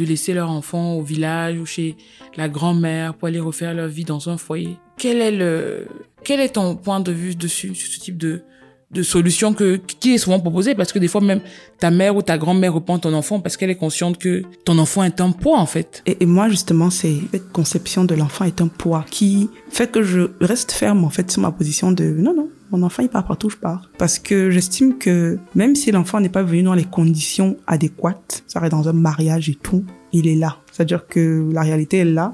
[0.00, 1.96] de laisser leur enfant au village ou chez
[2.36, 4.76] la grand-mère pour aller refaire leur vie dans un foyer.
[4.96, 5.86] Quel est le,
[6.24, 8.42] quel est ton point de vue dessus, sur ce type de,
[8.90, 11.40] de solution que qui est souvent proposée parce que des fois même
[11.78, 15.04] ta mère ou ta grand-mère reprend ton enfant parce qu'elle est consciente que ton enfant
[15.04, 16.02] est un poids en fait.
[16.06, 20.30] Et, moi justement c'est cette conception de l'enfant est un poids qui fait que je
[20.40, 23.50] reste ferme en fait sur ma position de non non mon enfant il part partout
[23.50, 27.56] je pars parce que j'estime que même si l'enfant n'est pas venu dans les conditions
[27.66, 30.56] adéquates, ça reste dans un mariage et tout, il est là.
[30.72, 32.32] C'est-à-dire que la réalité est là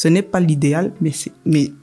[0.00, 1.10] ce n'est pas l'idéal, mais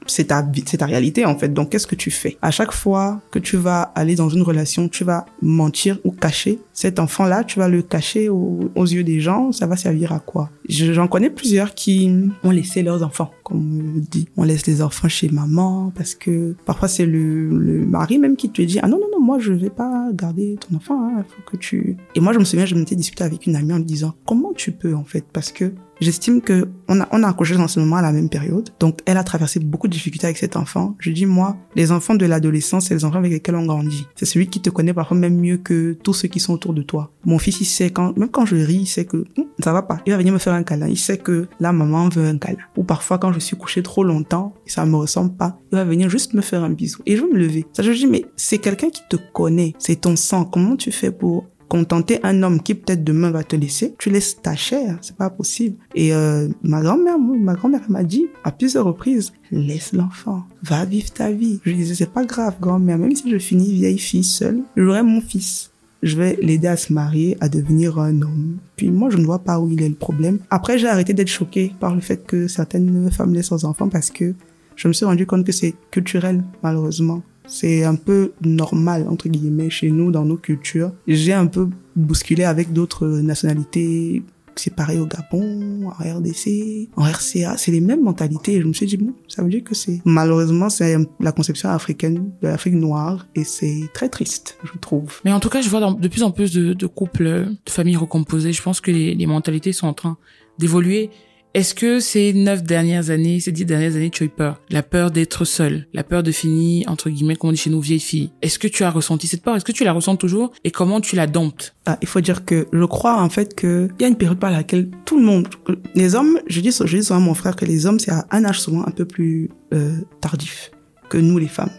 [0.08, 0.42] c'est, ta,
[0.86, 1.54] réalité, en fait.
[1.54, 2.36] Donc, qu'est-ce que tu fais?
[2.42, 6.58] À chaque fois que tu vas aller dans une relation, tu vas mentir ou cacher
[6.72, 10.50] cet enfant-là, tu vas le cacher aux, yeux des gens, ça va servir à quoi?
[10.68, 12.10] J'en connais plusieurs qui
[12.42, 14.28] ont laissé leurs enfants, comme on dit.
[14.36, 18.62] On laisse les enfants chez maman parce que parfois c'est le, mari même qui te
[18.62, 21.56] dit, ah non, non, non, moi je vais pas garder ton enfant, hein, faut que
[21.56, 21.96] tu...
[22.14, 24.52] Et moi je me souviens, je m'étais discuté avec une amie en me disant, comment
[24.52, 25.24] tu peux en fait?
[25.32, 28.28] Parce que J'estime que on a, on a accouché dans ce moment à la même
[28.28, 28.70] période.
[28.80, 30.96] Donc, elle a traversé beaucoup de difficultés avec cet enfant.
[30.98, 34.06] Je dis, moi, les enfants de l'adolescence, c'est les enfants avec lesquels on grandit.
[34.14, 36.82] C'est celui qui te connaît parfois même mieux que tous ceux qui sont autour de
[36.82, 37.10] toi.
[37.24, 39.82] Mon fils, il sait quand, même quand je ris, il sait que hum, ça va
[39.82, 40.00] pas.
[40.06, 40.88] Il va venir me faire un câlin.
[40.88, 42.58] Il sait que la maman veut un câlin.
[42.76, 46.08] Ou parfois, quand je suis couché trop longtemps ça me ressemble pas, il va venir
[46.08, 47.02] juste me faire un bisou.
[47.06, 47.66] Et je vais me lever.
[47.72, 49.74] Ça, je dis, mais c'est quelqu'un qui te connaît.
[49.78, 50.44] C'est ton sang.
[50.44, 54.40] Comment tu fais pour contenter un homme qui peut-être demain va te laisser, tu laisses
[54.40, 55.76] ta chair, c'est pas possible.
[55.94, 61.12] Et euh, ma grand-mère, ma grand-mère m'a dit à plusieurs reprises, laisse l'enfant, va vivre
[61.12, 61.60] ta vie.
[61.64, 65.02] Je lui disais c'est pas grave grand-mère, même si je finis vieille fille seule, j'aurai
[65.02, 65.70] mon fils.
[66.02, 68.58] Je vais l'aider à se marier, à devenir un homme.
[68.76, 70.38] Puis moi, je ne vois pas où il est le problème.
[70.48, 74.10] Après, j'ai arrêté d'être choquée par le fait que certaines femmes laissent leurs enfants parce
[74.10, 74.32] que
[74.76, 77.22] je me suis rendu compte que c'est culturel, malheureusement.
[77.48, 80.92] C'est un peu normal, entre guillemets, chez nous, dans nos cultures.
[81.06, 84.22] J'ai un peu bousculé avec d'autres nationalités.
[84.54, 87.56] C'est pareil au Gabon, en RDC, en RCA.
[87.56, 88.60] C'est les mêmes mentalités.
[88.60, 92.32] Je me suis dit, bon, ça veut dire que c'est, malheureusement, c'est la conception africaine
[92.42, 93.28] de l'Afrique noire.
[93.36, 95.20] Et c'est très triste, je trouve.
[95.24, 97.24] Mais en tout cas, je vois de plus en plus de, couples,
[97.64, 98.52] de familles recomposées.
[98.52, 100.18] Je pense que les mentalités sont en train
[100.58, 101.10] d'évoluer.
[101.58, 104.60] Est-ce que ces neuf dernières années, ces dix dernières années, tu as eu peur?
[104.70, 107.80] La peur d'être seule, la peur de finir, entre guillemets, comme on dit chez nous,
[107.80, 108.30] vieille fille.
[108.42, 109.56] Est-ce que tu as ressenti cette peur?
[109.56, 110.52] Est-ce que tu la ressens toujours?
[110.62, 111.74] Et comment tu la domptes?
[111.84, 114.52] Ah, Il faut dire que je crois en fait qu'il y a une période par
[114.52, 115.48] laquelle tout le monde,
[115.96, 118.24] les hommes, je dis, je dis souvent à mon frère que les hommes, c'est à
[118.30, 120.70] un âge souvent un peu plus euh, tardif
[121.08, 121.72] que nous les femmes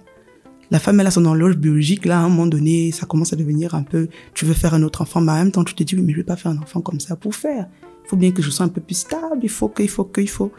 [0.72, 3.36] la femme, elle a son horloge biologique, là, à un moment donné, ça commence à
[3.36, 5.84] devenir un peu, tu veux faire un autre enfant, mais en même temps, tu te
[5.84, 7.68] dis, mais je vais pas faire un enfant comme ça pour faire.
[8.06, 10.04] Il faut bien que je sois un peu plus stable, il faut que, il faut
[10.04, 10.52] que, il faut.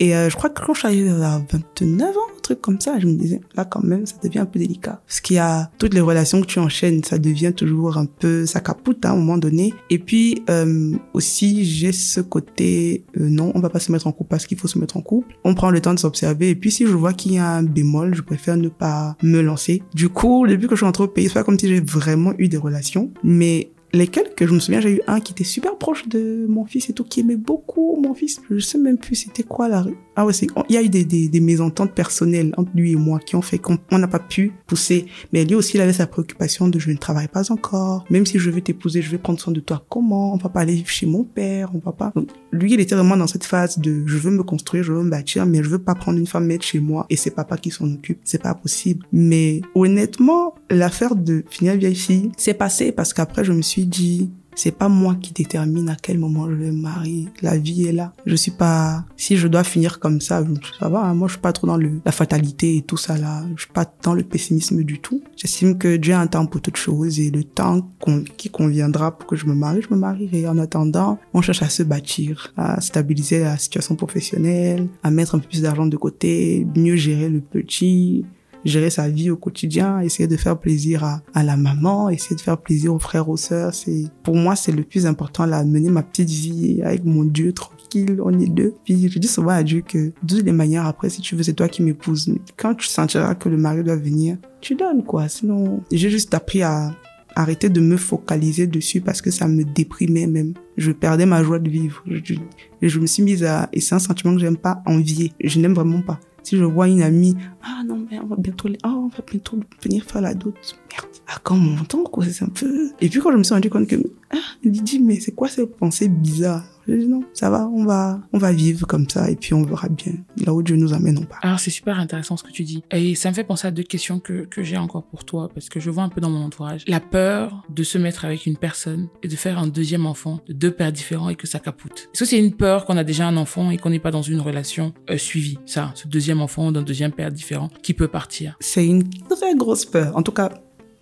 [0.00, 2.98] Et euh, je crois que quand je suis à 29 ans, un truc comme ça,
[2.98, 5.00] je me disais, là quand même, ça devient un peu délicat.
[5.06, 8.46] Parce qu'il y a toutes les relations que tu enchaînes, ça devient toujours un peu,
[8.46, 9.74] ça capoute hein, à un moment donné.
[9.90, 14.12] Et puis euh, aussi, j'ai ce côté, euh, non, on va pas se mettre en
[14.12, 15.34] couple parce qu'il faut se mettre en couple.
[15.44, 16.50] On prend le temps de s'observer.
[16.50, 19.40] Et puis si je vois qu'il y a un bémol, je préfère ne pas me
[19.40, 19.82] lancer.
[19.94, 22.32] Du coup, depuis que je suis entrée au pays, c'est pas comme si j'ai vraiment
[22.38, 25.76] eu des relations, mais lesquels que je me souviens, j'ai eu un qui était super
[25.76, 28.40] proche de mon fils et tout, qui aimait beaucoup mon fils.
[28.50, 29.96] Je sais même plus c'était quoi la rue.
[30.16, 32.96] Ah ouais, c'est, il y a eu des, des, des mésententes personnelles entre lui et
[32.96, 35.06] moi qui ont fait qu'on n'a pas pu pousser.
[35.32, 38.04] Mais lui aussi, il avait sa préoccupation de je ne travaille pas encore.
[38.10, 39.84] Même si je veux t'épouser, je vais prendre soin de toi.
[39.88, 40.34] Comment?
[40.34, 42.12] On va pas aller chez mon père, on va pas.
[42.16, 45.02] Donc, lui, il était vraiment dans cette phase de je veux me construire, je veux
[45.02, 47.56] me bâtir, mais je veux pas prendre une femme mettre chez moi et c'est papa
[47.56, 48.18] qui s'en occupe.
[48.24, 49.06] C'est pas possible.
[49.12, 54.30] Mais honnêtement, l'affaire de finir vieille fille, c'est passé parce qu'après, je me suis dit,
[54.58, 57.28] c'est pas moi qui détermine à quel moment je vais me marier.
[57.42, 58.12] La vie est là.
[58.26, 60.44] Je suis pas, si je dois finir comme ça,
[60.80, 61.14] ça va, hein.
[61.14, 63.44] moi je suis pas trop dans le, la fatalité et tout ça là.
[63.54, 65.22] Je suis pas dans le pessimisme du tout.
[65.36, 67.88] J'estime que Dieu a un temps pour toutes choses et le temps
[68.36, 70.48] qui conviendra pour que je me marie, je me marierai.
[70.48, 75.38] En attendant, on cherche à se bâtir, à stabiliser la situation professionnelle, à mettre un
[75.38, 78.24] peu plus d'argent de côté, mieux gérer le petit,
[78.64, 82.40] gérer sa vie au quotidien, essayer de faire plaisir à, à la maman, essayer de
[82.40, 83.74] faire plaisir aux frères, aux sœurs.
[83.74, 87.52] C'est, pour moi, c'est le plus important, là, mener ma petite vie avec mon Dieu
[87.52, 88.74] tranquille, on est deux.
[88.84, 91.42] Puis je dis souvent à Dieu que de toutes les manières, après, si tu veux,
[91.42, 92.32] c'est toi qui m'épouses.
[92.56, 95.28] Quand tu sentiras que le mari doit venir, tu donnes, quoi.
[95.28, 96.92] Sinon, j'ai juste appris à
[97.34, 100.54] arrêter de me focaliser dessus parce que ça me déprimait même.
[100.76, 102.02] Je perdais ma joie de vivre.
[102.06, 102.34] Je,
[102.82, 105.32] je me suis mise à, et c'est un sentiment que j'aime pas envier.
[105.42, 106.18] Je n'aime vraiment pas.
[106.42, 109.58] Si je vois une amie, ah non, mais on va bientôt, oh, on va bientôt
[109.82, 110.54] venir faire la dot.
[110.90, 111.06] Merde.
[111.26, 112.90] Ah, quand mon temps, quoi, c'est un peu...
[113.00, 113.96] Et puis quand je me suis rendu compte que,
[114.30, 116.64] ah, dit, mais c'est quoi ces pensées bizarres?
[116.88, 119.62] Je dis non, ça va, on va, on va vivre comme ça et puis on
[119.62, 120.14] verra bien
[120.44, 121.38] là où Dieu nous amène, on part.
[121.42, 122.82] Alors c'est super intéressant ce que tu dis.
[122.90, 125.68] Et ça me fait penser à deux questions que, que j'ai encore pour toi parce
[125.68, 126.84] que je vois un peu dans mon entourage.
[126.86, 130.54] La peur de se mettre avec une personne et de faire un deuxième enfant de
[130.54, 132.08] deux pères différents et que ça capoute.
[132.14, 134.22] Est-ce que c'est une peur qu'on a déjà un enfant et qu'on n'est pas dans
[134.22, 138.56] une relation euh, suivie Ça, ce deuxième enfant d'un deuxième père différent qui peut partir?
[138.60, 140.50] C'est une très grosse peur, en tout cas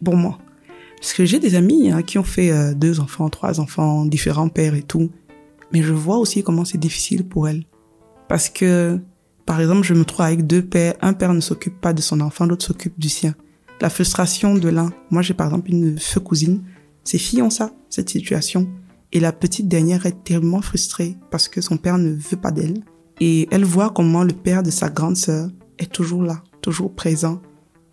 [0.04, 0.38] pour moi.
[0.96, 4.48] Parce que j'ai des amis hein, qui ont fait euh, deux enfants, trois enfants, différents
[4.48, 5.10] pères et tout
[5.72, 7.64] mais je vois aussi comment c'est difficile pour elle.
[8.28, 9.00] Parce que,
[9.44, 10.94] par exemple, je me trouve avec deux pères.
[11.00, 13.34] Un père ne s'occupe pas de son enfant, l'autre s'occupe du sien.
[13.80, 14.92] La frustration de l'un.
[15.10, 16.62] Moi, j'ai par exemple une feu cousine.
[17.04, 18.68] Ses filles ont ça, cette situation.
[19.12, 22.82] Et la petite dernière est tellement frustrée parce que son père ne veut pas d'elle.
[23.20, 25.48] Et elle voit comment le père de sa grande sœur
[25.78, 27.40] est toujours là, toujours présent.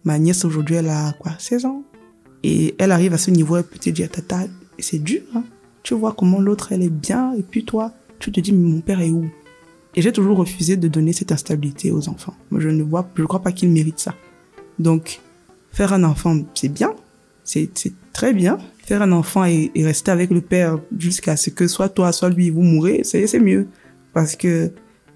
[0.03, 1.83] Ma nièce aujourd'hui, elle a quoi, 16 ans?
[2.43, 4.41] Et elle arrive à ce niveau, elle peut te dire, tata,
[4.79, 5.43] c'est dur, hein
[5.83, 8.81] tu vois comment l'autre elle est bien et puis toi tu te dis mais mon
[8.81, 9.29] père est où?
[9.95, 12.35] Et j'ai toujours refusé de donner cette instabilité aux enfants.
[12.49, 14.15] Moi je ne vois je crois pas qu'ils méritent ça.
[14.79, 15.19] Donc
[15.71, 16.93] faire un enfant c'est bien.
[17.43, 17.69] C'est
[18.13, 18.57] très bien.
[18.85, 22.49] Faire un enfant et, rester avec le père jusqu'à ce que soit toi soit lui
[22.49, 23.67] vous mourrez c'est c'est mieux.
[24.13, 24.71] Parce que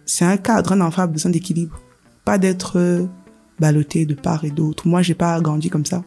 [0.05, 1.79] c'est un cadre un enfant a besoin d'équilibre.
[2.25, 3.05] Pas d'être euh,
[3.59, 4.85] ballotté de part et d'autre.
[4.87, 6.03] Moi j'ai pas grandi comme ça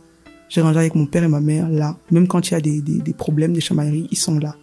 [0.50, 1.96] j'ai rangé avec mon père et ma mère là.
[2.10, 4.56] Même quand il y a des, des, des problèmes, des chamailleries, ils sont là.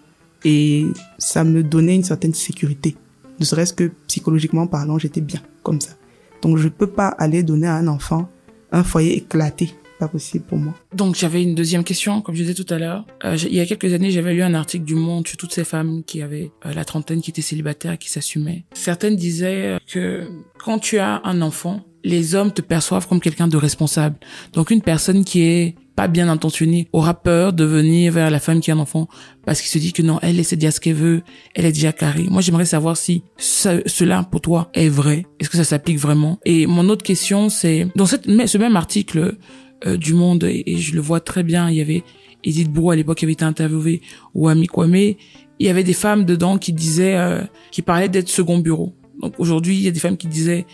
[0.45, 0.85] Et
[1.17, 2.95] ça me donnait une certaine sécurité.
[3.39, 5.93] Ne serait-ce que psychologiquement parlant, j'étais bien comme ça.
[6.41, 8.29] Donc je peux pas aller donner à un enfant
[8.71, 9.71] un foyer éclaté.
[9.99, 10.75] Pas possible pour moi.
[10.93, 13.07] Donc j'avais une deuxième question, comme je disais tout à l'heure.
[13.23, 15.63] Euh, il y a quelques années, j'avais lu un article du Monde sur toutes ces
[15.63, 18.63] femmes qui avaient euh, la trentaine, qui étaient célibataires, qui s'assumaient.
[18.73, 20.27] Certaines disaient que
[20.63, 24.15] quand tu as un enfant, les hommes te perçoivent comme quelqu'un de responsable.
[24.53, 28.61] Donc une personne qui est pas bien intentionnée aura peur de venir vers la femme
[28.61, 29.07] qui a un enfant
[29.45, 31.23] parce qu'il se dit que non, elle essaie de dire ce qu'elle veut,
[31.55, 32.27] elle est déjà carrée.
[32.29, 35.25] Moi, j'aimerais savoir si cela pour toi est vrai.
[35.39, 36.39] Est-ce que ça s'applique vraiment?
[36.45, 39.37] Et mon autre question, c'est dans cette, ce même article
[39.85, 42.03] euh, du Monde et, je le vois très bien, il y avait
[42.43, 44.01] Edith Brou à l'époque qui avait été interviewée
[44.33, 45.15] ou Ami Kwame, il
[45.59, 47.41] y avait des femmes dedans qui disaient, euh,
[47.71, 48.93] qui parlaient d'être second bureau.
[49.21, 50.65] Donc aujourd'hui, il y a des femmes qui disaient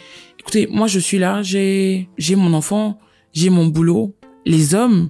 [0.44, 3.00] écoutez, moi je suis là, j'ai j'ai mon enfant,
[3.32, 4.16] j'ai mon boulot.
[4.46, 5.10] Les hommes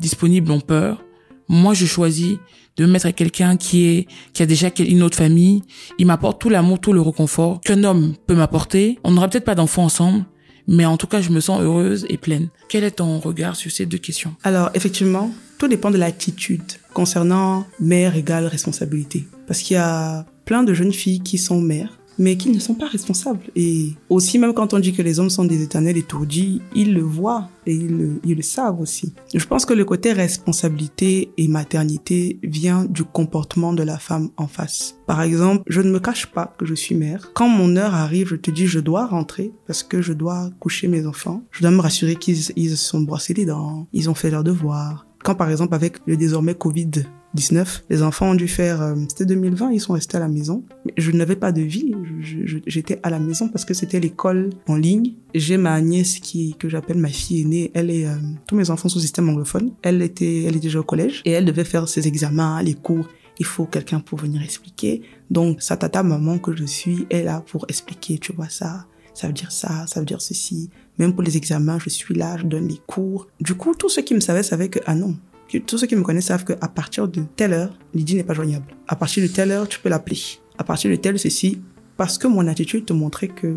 [0.00, 1.02] disponibles ont peur
[1.48, 2.36] Moi, je choisis
[2.76, 5.62] de me mettre avec quelqu'un qui est qui a déjà une autre famille.
[5.98, 8.98] Il m'apporte tout l'amour, tout le réconfort qu'un homme peut m'apporter.
[9.04, 10.26] On n'aura peut-être pas d'enfants ensemble,
[10.66, 12.48] mais en tout cas, je me sens heureuse et pleine.
[12.68, 14.34] Quel est ton regard sur ces deux questions?
[14.42, 19.24] Alors, effectivement, tout dépend de l'attitude concernant mère égale responsabilité.
[19.46, 22.74] Parce qu'il y a plein de jeunes filles qui sont mères mais qui ne sont
[22.74, 23.44] pas responsables.
[23.54, 27.02] Et aussi, même quand on dit que les hommes sont des éternels étourdis, ils le
[27.02, 29.12] voient et ils le, savent aussi.
[29.34, 34.46] Je pense que le côté responsabilité et maternité vient du comportement de la femme en
[34.46, 34.96] face.
[35.06, 37.32] Par exemple, je ne me cache pas que je suis mère.
[37.34, 40.86] Quand mon heure arrive, je te dis je dois rentrer parce que je dois coucher
[40.86, 41.42] mes enfants.
[41.50, 45.06] Je dois me rassurer qu'ils ils sont brossés les dents, ils ont fait leurs devoirs.
[45.24, 46.90] Quand par exemple avec le désormais Covid
[47.36, 47.84] 19.
[47.88, 50.64] Les enfants ont dû faire, euh, c'était 2020, ils sont restés à la maison.
[50.96, 51.92] Je n'avais pas de vie,
[52.66, 55.12] j'étais à la maison parce que c'était l'école en ligne.
[55.34, 58.16] J'ai ma nièce qui, que j'appelle ma fille aînée, elle est, euh,
[58.48, 59.72] tous mes enfants sont système anglophone.
[59.82, 63.06] Elle était, elle est déjà au collège et elle devait faire ses examens, les cours.
[63.38, 65.02] Il faut quelqu'un pour venir expliquer.
[65.30, 69.28] Donc, sa tata maman que je suis est là pour expliquer, tu vois ça ça
[69.28, 70.68] veut dire ça, ça veut dire ceci.
[70.98, 73.28] Même pour les examens, je suis là, je donne les cours.
[73.40, 75.16] Du coup, tous ceux qui me savaient savaient que, ah non,
[75.66, 78.66] tous ceux qui me connaissent savent qu'à partir de telle heure, Lydie n'est pas joignable.
[78.88, 80.18] À partir de telle heure, tu peux l'appeler.
[80.58, 81.60] À partir de telle ceci,
[81.96, 83.56] parce que mon attitude te montrait que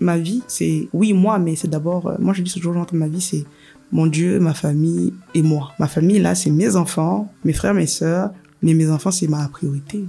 [0.00, 3.08] ma vie, c'est oui moi, mais c'est d'abord, euh, moi je dis toujours entre ma
[3.08, 3.44] vie, c'est
[3.92, 5.72] mon Dieu, ma famille et moi.
[5.78, 8.30] Ma famille là, c'est mes enfants, mes frères, mes sœurs,
[8.62, 10.04] mais mes enfants c'est ma priorité.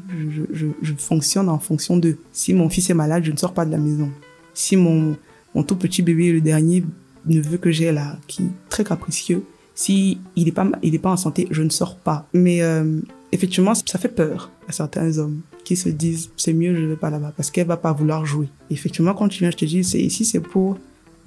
[0.53, 2.17] Je, fonctionne en fonction d'eux.
[2.31, 4.09] Si mon fils est malade, je ne sors pas de la maison.
[4.53, 5.17] Si mon
[5.53, 6.83] mon tout petit bébé, le dernier
[7.25, 9.43] neveu que j'ai là, qui est très capricieux,
[9.75, 12.27] si il est pas, il est pas en santé, je ne sors pas.
[12.33, 12.99] Mais euh,
[13.31, 17.09] effectivement, ça fait peur à certains hommes qui se disent c'est mieux, je vais pas
[17.09, 18.47] là-bas parce qu'elle va pas vouloir jouer.
[18.71, 20.77] effectivement, quand tu viens, je te dis c'est ici, c'est pour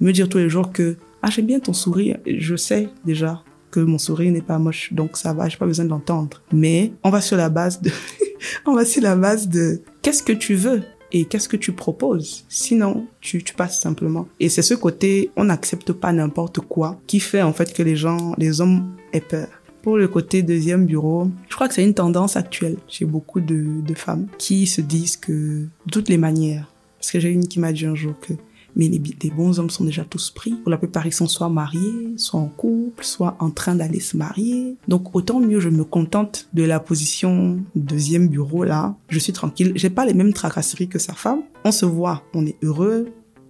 [0.01, 2.17] me dire tous les jours que ah j'aime bien ton sourire.
[2.25, 5.85] Je sais déjà que mon sourire n'est pas moche, donc ça va, j'ai pas besoin
[5.85, 6.41] d'entendre.
[6.51, 7.91] Mais on va sur la base de,
[8.65, 10.81] on va sur la base de qu'est-ce que tu veux?
[11.11, 12.45] Et qu'est-ce que tu proposes?
[12.49, 14.27] Sinon, tu, passes simplement.
[14.39, 17.95] Et c'est ce côté, on n'accepte pas n'importe quoi, qui fait en fait que les
[17.95, 19.47] gens, les hommes aient peur.
[19.81, 23.81] Pour le côté deuxième bureau, je crois que c'est une tendance actuelle chez beaucoup de,
[23.81, 27.59] de femmes qui se disent que de toutes les manières, parce que j'ai une qui
[27.59, 28.33] m'a dit un jour que
[28.79, 30.51] mais les, bons hommes sont déjà tous pris.
[30.51, 34.15] Pour la plupart, ils sont soit mariés, soit en couple, soit en train d'aller se
[34.15, 34.77] marier.
[34.87, 38.95] Donc autant mieux, je me contente de la position deuxième bureau là.
[39.09, 39.73] Je suis tranquille.
[39.75, 41.41] J'ai pas les mêmes tracasseries que sa femme.
[41.65, 43.09] On se voit, on est heureux.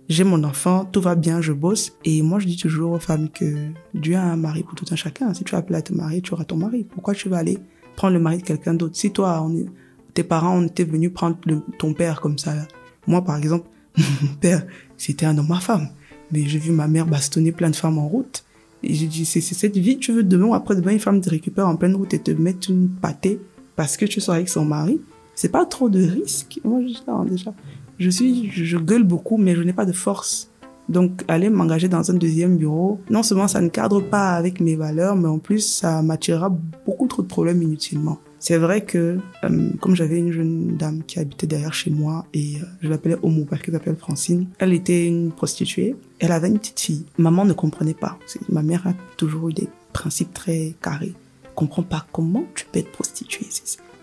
[0.10, 1.92] J'ai mon enfant, tout va bien, je bosse.
[2.06, 3.46] Et moi, je dis toujours aux femmes que
[3.94, 5.32] Dieu a un mari pour tout un chacun.
[5.36, 6.88] Si tu as appelé à te marier, tu auras ton mari.
[6.90, 7.60] Pourquoi tu vas aller
[7.96, 8.96] prendre le mari de quelqu'un d'autre?
[8.98, 9.68] Si toi, on
[10.16, 11.38] tes parents, on était venus prendre
[11.78, 12.54] ton père comme ça.
[13.06, 13.68] Moi, par exemple,
[14.22, 14.66] mon père,
[14.98, 15.90] c'était un homme ma femme.
[16.32, 18.44] Mais j'ai vu ma mère bastonner plein de femmes en route.
[18.84, 21.30] Et j'ai dit, c'est cette vie, tu veux demain ou après demain, une femme te
[21.30, 23.40] récupère en pleine route et te mettre une pâtée
[23.76, 25.02] parce que tu seras avec son mari.
[25.36, 26.60] C'est pas trop de risque.
[26.64, 27.54] Moi, je, déjà,
[27.98, 30.50] je suis, je gueule beaucoup, mais je n'ai pas de force.
[30.88, 34.76] Donc, aller m'engager dans un deuxième bureau, non seulement ça ne cadre pas avec mes
[34.76, 36.50] valeurs, mais en plus, ça m'attirera
[36.86, 38.18] beaucoup trop de problèmes inutilement.
[38.40, 42.56] C'est vrai que, euh, comme j'avais une jeune dame qui habitait derrière chez moi et
[42.56, 45.96] euh, je l'appelais Homo parce qu'elle s'appelle Francine, elle était une prostituée.
[46.20, 47.06] Elle avait une petite fille.
[47.18, 48.18] Maman ne comprenait pas.
[48.48, 51.14] Ma mère a toujours eu des principes très carrés.
[51.54, 53.48] Comprends pas comment tu peux être prostituée.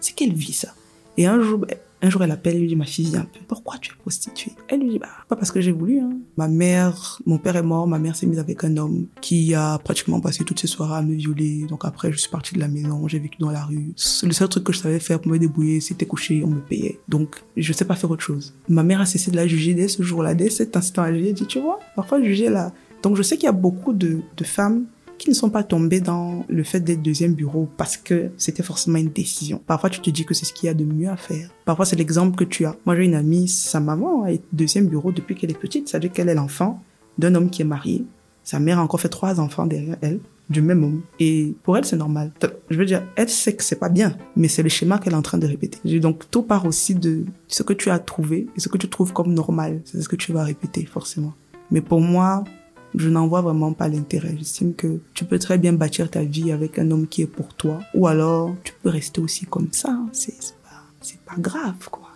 [0.01, 0.75] C'est quelle vie ça?
[1.17, 3.25] Et un jour, ben, un jour, elle appelle, elle lui dit, ma fille, viens un
[3.25, 3.41] peu.
[3.49, 4.53] Pourquoi tu es prostituée?
[4.69, 6.01] Elle lui dit, bah, pas parce que j'ai voulu.
[6.01, 6.11] Hein.
[6.37, 9.79] Ma mère, mon père est mort, ma mère s'est mise avec un homme qui a
[9.79, 11.67] pratiquement passé toutes ses soirées à me violer.
[11.69, 13.95] Donc après, je suis partie de la maison, j'ai vécu dans la rue.
[14.23, 17.01] Le seul truc que je savais faire pour me débrouiller, c'était coucher, on me payait.
[17.09, 18.55] Donc, je sais pas faire autre chose.
[18.69, 21.05] Ma mère a cessé de la juger dès ce jour-là, dès cet instant.
[21.05, 22.73] Elle a dit, tu vois, parfois juger là.
[23.03, 24.85] Donc, je sais qu'il y a beaucoup de femmes
[25.19, 28.99] qui ne sont pas tombés dans le fait d'être deuxième bureau parce que c'était forcément
[28.99, 29.61] une décision.
[29.67, 31.51] Parfois, tu te dis que c'est ce qu'il y a de mieux à faire.
[31.65, 32.77] Parfois, c'est l'exemple que tu as.
[32.85, 35.89] Moi, j'ai une amie, sa maman est deuxième bureau depuis qu'elle est petite.
[35.89, 36.83] Ça veut dire qu'elle est l'enfant
[37.19, 38.05] d'un homme qui est marié.
[38.45, 41.03] Sa mère a encore fait trois enfants derrière elle du même homme.
[41.19, 42.33] Et pour elle, c'est normal.
[42.71, 45.17] Je veux dire, elle sait que c'est pas bien, mais c'est le schéma qu'elle est
[45.17, 45.99] en train de répéter.
[45.99, 49.13] Donc, tout part aussi de ce que tu as trouvé et ce que tu trouves
[49.13, 49.81] comme normal.
[49.85, 51.35] C'est ce que tu vas répéter, forcément.
[51.71, 52.45] Mais pour moi,
[52.95, 54.35] je n'en vois vraiment pas l'intérêt.
[54.39, 57.55] J'estime que tu peux très bien bâtir ta vie avec un homme qui est pour
[57.55, 59.99] toi, ou alors tu peux rester aussi comme ça.
[60.13, 62.09] C'est pas, pas grave, quoi.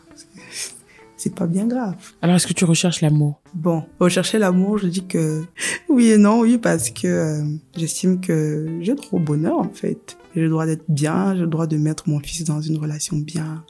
[1.16, 1.96] C'est pas bien grave.
[2.22, 3.42] Alors, est-ce que tu recherches l'amour?
[3.52, 5.44] Bon, rechercher l'amour, je dis que
[5.90, 7.44] oui et non, oui, parce que euh,
[7.76, 10.16] j'estime que j'ai trop bonheur, en fait.
[10.34, 13.18] J'ai le droit d'être bien, j'ai le droit de mettre mon fils dans une relation
[13.18, 13.66] bien,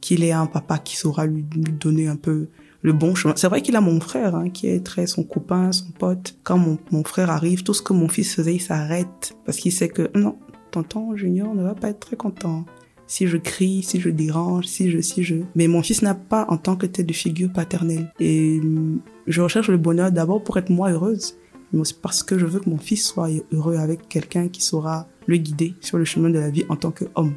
[0.00, 2.46] qu'il ait un papa qui saura lui donner un peu
[2.82, 3.34] le bon chemin.
[3.36, 6.36] C'est vrai qu'il a mon frère, hein, qui est très son copain, son pote.
[6.42, 9.72] Quand mon, mon frère arrive, tout ce que mon fils faisait, il s'arrête parce qu'il
[9.72, 10.36] sait que non,
[10.70, 12.64] tonton Junior ne va pas être très content.
[13.06, 15.36] Si je crie, si je dérange, si je, si je.
[15.54, 18.10] Mais mon fils n'a pas en tant que tête de figure paternelle.
[18.20, 18.60] Et
[19.26, 21.36] je recherche le bonheur d'abord pour être moi heureuse,
[21.72, 25.08] mais aussi parce que je veux que mon fils soit heureux avec quelqu'un qui saura
[25.26, 27.34] le guider sur le chemin de la vie en tant qu'homme.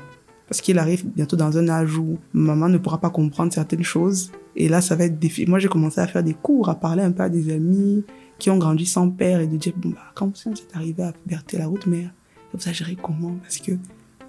[0.47, 4.31] Parce qu'il arrive bientôt dans un âge où maman ne pourra pas comprendre certaines choses.
[4.55, 5.45] Et là, ça va être défi.
[5.45, 8.03] Moi, j'ai commencé à faire des cours, à parler un peu à des amis
[8.37, 11.13] qui ont grandi sans père et de dire, bon, bah, quand vous êtes arrivé à
[11.13, 12.11] puberté, la route mère,
[12.53, 13.35] vous géré comment?
[13.41, 13.73] Parce que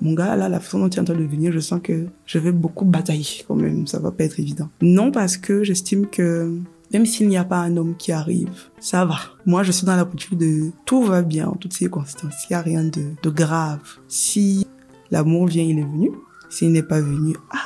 [0.00, 2.06] mon gars, là, la façon dont tu es en train de venir, je sens que
[2.26, 3.86] je vais beaucoup batailler quand même.
[3.86, 4.68] Ça va pas être évident.
[4.82, 6.58] Non, parce que j'estime que
[6.92, 8.50] même s'il n'y a pas un homme qui arrive,
[8.80, 9.18] ça va.
[9.44, 12.44] Moi, je suis dans la posture de tout va bien en toutes circonstances.
[12.48, 13.80] Il n'y a rien de grave.
[14.08, 14.66] Si
[15.10, 16.10] L'amour vient, il est venu.
[16.48, 17.58] S'il n'est pas venu, ah,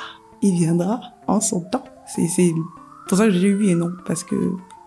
[0.42, 1.84] il viendra en son temps.
[2.06, 2.52] C'est, c'est
[3.08, 4.36] pour ça que j'ai dit oui et non, parce que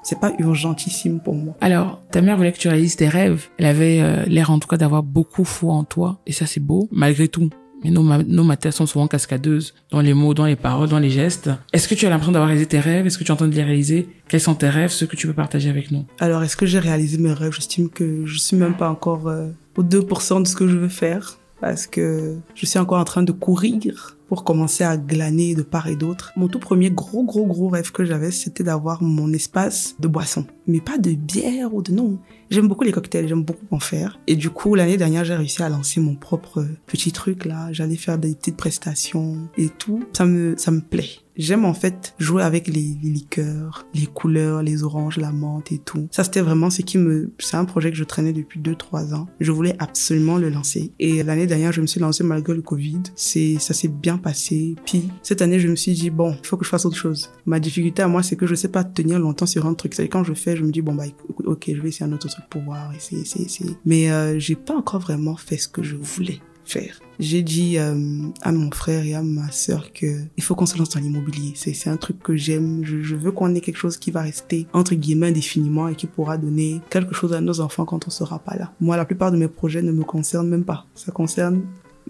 [0.04, 1.56] c'est pas urgentissime pour moi.
[1.62, 3.48] Alors, ta mère voulait que tu réalises tes rêves.
[3.58, 6.60] Elle avait euh, l'air en tout cas d'avoir beaucoup foi en toi, et ça c'est
[6.60, 7.50] beau, malgré tout.
[7.84, 11.10] Mais nos, nos matères sont souvent cascadeuses dans les mots, dans les paroles, dans les
[11.10, 11.50] gestes.
[11.74, 13.06] Est-ce que tu as l'impression d'avoir réalisé tes rêves?
[13.06, 14.08] Est-ce que tu entends de les réaliser?
[14.30, 16.06] Quels sont tes rêves, ceux que tu peux partager avec nous?
[16.20, 17.52] Alors, est-ce que j'ai réalisé mes rêves?
[17.54, 20.88] J'estime que je suis même pas encore euh, au 2% de ce que je veux
[20.88, 25.62] faire parce que je suis encore en train de courir pour commencer à glaner de
[25.62, 26.34] part et d'autre.
[26.36, 30.46] Mon tout premier gros, gros, gros rêve que j'avais, c'était d'avoir mon espace de boisson.
[30.68, 32.20] Mais pas de bière ou de non.
[32.50, 34.20] J'aime beaucoup les cocktails, j'aime beaucoup en faire.
[34.28, 37.72] Et du coup, l'année dernière, j'ai réussi à lancer mon propre petit truc là.
[37.72, 40.04] J'allais faire des petites prestations et tout.
[40.14, 41.10] Ça me, ça me plaît.
[41.36, 46.08] J'aime en fait jouer avec les, liqueurs, les couleurs, les oranges, la menthe et tout.
[46.12, 47.32] Ça c'était vraiment ce qui me...
[47.40, 49.28] C'est un projet que je traînais depuis 2-3 ans.
[49.40, 50.92] Je voulais absolument le lancer.
[51.00, 53.02] Et l'année dernière, je me suis lancé malgré le Covid.
[53.16, 54.76] C'est Ça s'est bien passé.
[54.86, 57.32] Puis cette année, je me suis dit, bon, il faut que je fasse autre chose.
[57.46, 59.96] Ma difficulté à moi, c'est que je sais pas tenir longtemps sur un truc.
[59.96, 61.06] C'est quand je fais, je me dis, bon, bah
[61.46, 62.94] ok, je vais essayer un autre truc pour voir.
[62.96, 63.78] Essayer, essayer, essayer.
[63.86, 67.00] Mais euh, j'ai pas encore vraiment fait ce que je voulais faire.
[67.20, 67.96] J'ai dit euh,
[68.42, 71.54] à mon frère et à ma sœur que il faut qu'on se lance dans l'immobilier.
[71.56, 72.84] C'est c'est un truc que j'aime.
[72.84, 76.08] Je, je, veux qu'on ait quelque chose qui va rester entre guillemets indéfiniment et qui
[76.08, 78.72] pourra donner quelque chose à nos enfants quand on sera pas là.
[78.82, 80.86] Moi, la plupart de mes projets ne me concernent même pas.
[80.96, 81.62] Ça concerne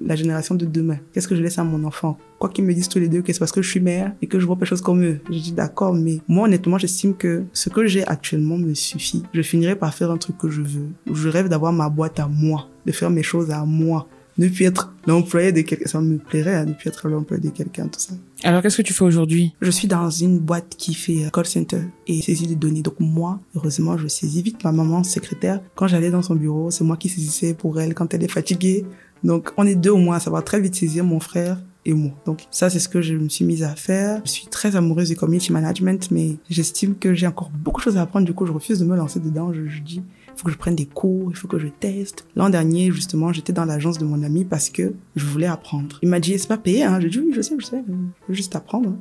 [0.02, 0.98] la génération de demain.
[1.14, 2.18] Qu'est-ce que je laisse à mon enfant?
[2.39, 4.28] Quoi qu'ils me disent tous les deux que c'est parce que je suis mère et
[4.28, 5.20] que je vois pas choses comme eux.
[5.30, 9.24] Je dis d'accord, mais moi honnêtement, j'estime que ce que j'ai actuellement me suffit.
[9.34, 10.89] Je finirai par faire un truc que je veux.
[11.12, 14.66] Je rêve d'avoir ma boîte à moi, de faire mes choses à moi ne plus
[14.66, 15.88] être l'employé de quelqu'un.
[15.88, 18.14] Ça me plairait, hein, ne plus être l'employé de quelqu'un, tout ça.
[18.44, 19.54] Alors, qu'est-ce que tu fais aujourd'hui?
[19.62, 22.82] Je suis dans une boîte qui fait euh, call center et saisit des données.
[22.82, 24.64] Donc moi, heureusement, je saisis vite.
[24.64, 28.14] Ma maman, secrétaire, quand j'allais dans son bureau, c'est moi qui saisissais pour elle quand
[28.14, 28.86] elle est fatiguée.
[29.24, 32.11] Donc on est deux au moins, ça va très vite saisir mon frère et moi.
[32.26, 34.21] Donc ça, c'est ce que je me suis mise à faire.
[34.26, 37.97] Je suis très amoureuse du community management, mais j'estime que j'ai encore beaucoup de choses
[37.97, 38.26] à apprendre.
[38.26, 39.51] Du coup, je refuse de me lancer dedans.
[39.53, 42.26] Je, dis, il faut que je prenne des cours, il faut que je teste.
[42.36, 45.99] L'an dernier, justement, j'étais dans l'agence de mon ami parce que je voulais apprendre.
[46.01, 46.99] Il m'a dit, c'est pas payé, hein.
[46.99, 48.93] J'ai dit, oui, je sais, je sais, je veux juste apprendre.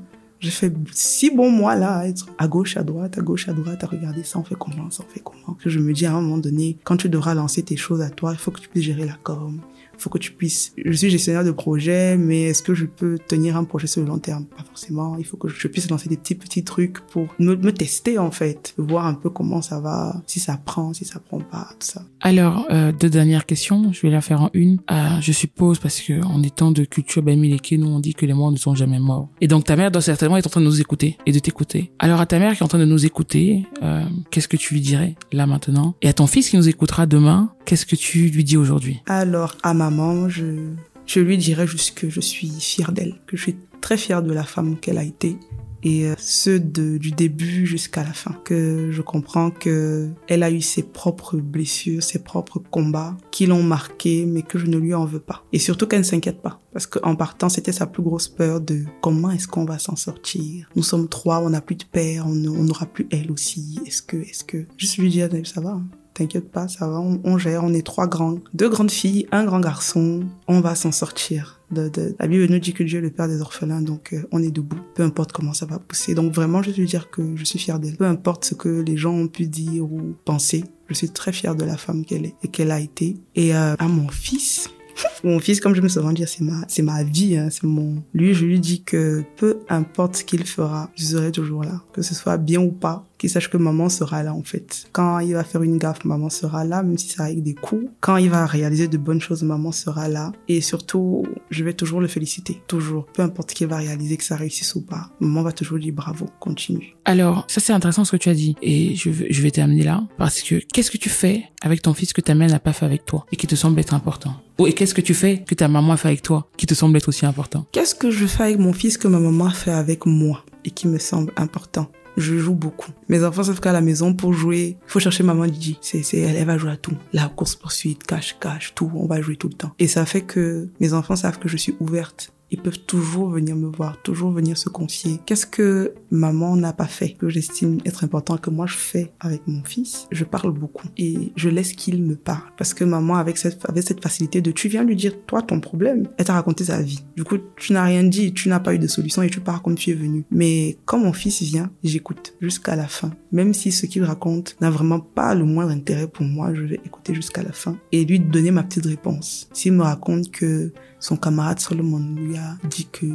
[0.42, 3.52] J'ai fait six bons mois là à être à gauche, à droite, à gauche, à
[3.52, 5.56] droite, à regarder ça on fait comment, ça on fait comment.
[5.64, 8.32] Je me dis à un moment donné, quand tu devras lancer tes choses à toi,
[8.32, 9.60] il faut que tu puisses gérer la com,
[10.02, 10.72] faut que tu puisses.
[10.84, 14.08] Je suis gestionnaire de projet, mais est-ce que je peux tenir un projet sur le
[14.08, 14.44] long terme?
[14.46, 15.16] Pas forcément.
[15.18, 18.30] Il faut que je puisse lancer des petits petits trucs pour me, me tester en
[18.30, 21.86] fait, voir un peu comment ça va, si ça prend, si ça prend pas, tout
[21.86, 22.02] ça.
[22.20, 24.78] Alors euh, deux dernières questions, je vais la faire en une.
[24.90, 28.34] Euh, je suppose parce que en étant de culture Bamileke, nous on dit que les
[28.34, 29.28] morts ne sont jamais morts.
[29.40, 31.92] Et donc ta mère doit certainement être en train de nous écouter et de t'écouter.
[31.98, 34.74] Alors à ta mère qui est en train de nous écouter, euh, qu'est-ce que tu
[34.74, 35.94] lui dirais là maintenant?
[36.02, 39.00] Et à ton fils qui nous écoutera demain, qu'est-ce que tu lui dis aujourd'hui?
[39.06, 40.70] Alors à maman, je,
[41.06, 44.32] je lui dirais juste que je suis fière d'elle, que je suis très fière de
[44.32, 45.36] la femme qu'elle a été
[45.82, 48.36] et euh, ce de, du début jusqu'à la fin.
[48.44, 53.62] Que je comprends que elle a eu ses propres blessures, ses propres combats qui l'ont
[53.62, 55.44] marqué, mais que je ne lui en veux pas.
[55.52, 56.60] Et surtout qu'elle ne s'inquiète pas.
[56.72, 60.68] Parce qu'en partant, c'était sa plus grosse peur de comment est-ce qu'on va s'en sortir.
[60.76, 63.80] Nous sommes trois, on n'a plus de père, on n'aura plus elle aussi.
[63.86, 65.86] Est-ce que, est-ce que, juste lui dire, ça va, hein?
[66.14, 68.38] T'inquiète pas, ça va, on, on, gère, on est trois grands.
[68.52, 71.60] Deux grandes filles, un grand garçon, on va s'en sortir.
[71.70, 74.22] De, de, la Bible nous dit que Dieu est le père des orphelins, donc euh,
[74.30, 76.14] on est debout, peu importe comment ça va pousser.
[76.14, 77.96] Donc vraiment, je veux dire que je suis fière d'elle.
[77.96, 81.54] Peu importe ce que les gens ont pu dire ou penser, je suis très fière
[81.54, 83.16] de la femme qu'elle est et qu'elle a été.
[83.34, 84.68] Et euh, à mon fils,
[85.24, 88.02] mon fils, comme je me souvent dire, c'est ma, c'est ma vie, hein, c'est mon.
[88.12, 92.02] Lui, je lui dis que peu importe ce qu'il fera, je serai toujours là, que
[92.02, 94.86] ce soit bien ou pas qu'il sache que maman sera là en fait.
[94.90, 97.86] Quand il va faire une gaffe, maman sera là, même si ça avec des coups.
[98.00, 100.32] Quand il va réaliser de bonnes choses, maman sera là.
[100.48, 103.06] Et surtout, je vais toujours le féliciter, toujours.
[103.14, 105.10] Peu importe qu'il va réaliser, que ça réussisse ou pas.
[105.20, 106.96] Maman va toujours dire bravo, continue.
[107.04, 108.56] Alors, ça c'est intéressant ce que tu as dit.
[108.60, 110.02] Et je, vais- je vais terminer là.
[110.18, 112.86] Parce que qu'est-ce que tu fais avec ton fils que ta mère n'a pas fait
[112.86, 114.34] avec toi et qui te semble être important?
[114.58, 116.74] Ou et qu'est-ce que tu fais que ta maman a fait avec toi qui te
[116.74, 117.66] semble être aussi important?
[117.70, 120.70] Qu'est-ce que je fais avec mon fils que ma maman a fait avec moi et
[120.70, 121.86] qui me semble important?
[122.16, 122.90] Je joue beaucoup.
[123.08, 125.78] Mes enfants savent qu'à la maison, pour jouer, faut chercher maman Didi.
[125.80, 126.96] C'est, c'est, elle, elle va jouer à tout.
[127.12, 128.90] La course-poursuite, cache-cache, tout.
[128.94, 129.72] On va jouer tout le temps.
[129.78, 132.32] Et ça fait que mes enfants savent que je suis ouverte.
[132.52, 135.18] Ils peuvent toujours venir me voir, toujours venir se confier.
[135.24, 139.40] Qu'est-ce que maman n'a pas fait, que j'estime être important, que moi je fais avec
[139.46, 140.06] mon fils?
[140.12, 142.42] Je parle beaucoup et je laisse qu'il me parle.
[142.58, 145.60] Parce que maman, avec cette, avec cette facilité de tu viens lui dire, toi, ton
[145.60, 147.02] problème, elle t'a raconté sa vie.
[147.16, 149.62] Du coup, tu n'as rien dit, tu n'as pas eu de solution et tu pars
[149.62, 150.24] comme tu es venu.
[150.30, 153.12] Mais quand mon fils vient, j'écoute jusqu'à la fin.
[153.32, 156.80] Même si ce qu'il raconte n'a vraiment pas le moindre intérêt pour moi, je vais
[156.84, 159.48] écouter jusqu'à la fin et lui donner ma petite réponse.
[159.54, 160.70] S'il me raconte que
[161.02, 163.06] son camarade Solomon lui a dit que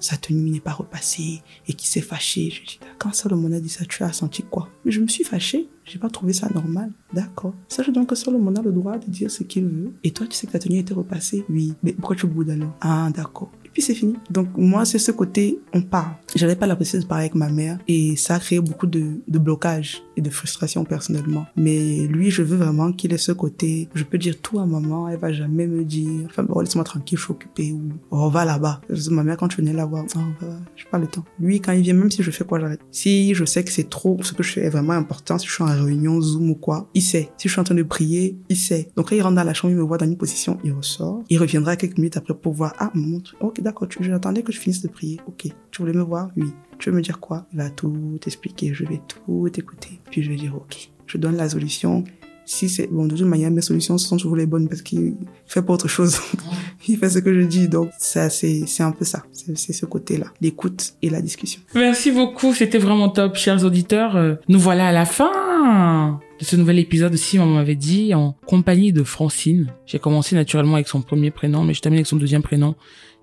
[0.00, 2.50] sa tenue n'est pas repassée et qu'il s'est fâché.
[2.50, 4.70] Je dis, quand Solomon a dit ça, tu as senti quoi?
[4.84, 5.68] Mais je me suis fâché.
[5.84, 6.90] J'ai pas trouvé ça normal.
[7.12, 7.54] D'accord.
[7.68, 9.92] Sache donc que Solomon a le droit de dire ce qu'il veut.
[10.02, 11.44] Et toi, tu sais que ta tenue était repassée?
[11.50, 11.74] Oui.
[11.82, 13.52] Mais pourquoi tu boudes alors Ah, d'accord.
[13.74, 14.14] Puis c'est fini.
[14.30, 16.12] Donc moi, c'est ce côté, on parle.
[16.34, 19.20] J'avais pas la possibilité de parler avec ma mère et ça a créé beaucoup de,
[19.26, 21.46] de blocages et de frustration personnellement.
[21.56, 25.08] Mais lui, je veux vraiment qu'il ait ce côté, je peux dire tout à maman,
[25.08, 28.44] elle va jamais me dire, enfin bon, laisse-moi tranquille, je suis occupée ou on va
[28.44, 28.80] là-bas.
[29.10, 30.46] Ma mère, quand je venais la voir, oh, bah,
[30.76, 31.24] j'ai pas le temps.
[31.40, 32.80] Lui, quand il vient, même si je fais quoi, j'arrête.
[32.92, 35.52] Si je sais que c'est trop, ce que je fais est vraiment important, si je
[35.52, 37.30] suis en réunion, Zoom ou quoi, il sait.
[37.36, 38.88] Si je suis en train de prier, il sait.
[38.96, 41.24] Donc quand il rentre dans la chambre, il me voit dans une position, il ressort.
[41.28, 44.82] Il reviendra quelques minutes après pour voir, ah, maman, ok, d'accord, j'attendais que je finisse
[44.82, 45.20] de prier.
[45.26, 45.48] Ok.
[45.70, 46.30] Tu voulais me voir?
[46.36, 46.46] Oui.
[46.78, 47.46] Tu veux me dire quoi?
[47.52, 50.00] Il va tout t'expliquer, je vais tout écouter.
[50.10, 50.90] Puis je vais dire ok.
[51.06, 52.04] Je donne la solution.
[52.46, 55.14] Si c'est bon, de toute manière, mes solutions sont toujours les bonnes parce qu'il
[55.46, 56.18] fait pas autre chose.
[56.88, 57.68] il fait ce que je dis.
[57.68, 59.24] Donc ça, c'est c'est un peu ça.
[59.32, 61.62] C'est c'est ce côté-là, l'écoute et la discussion.
[61.74, 64.16] Merci beaucoup, c'était vraiment top, chers auditeurs.
[64.16, 67.16] Euh, Nous voilà à la fin de ce nouvel épisode.
[67.16, 69.72] Si maman m'avait dit, en compagnie de Francine.
[69.86, 72.74] J'ai commencé naturellement avec son premier prénom, mais je termine avec son deuxième prénom.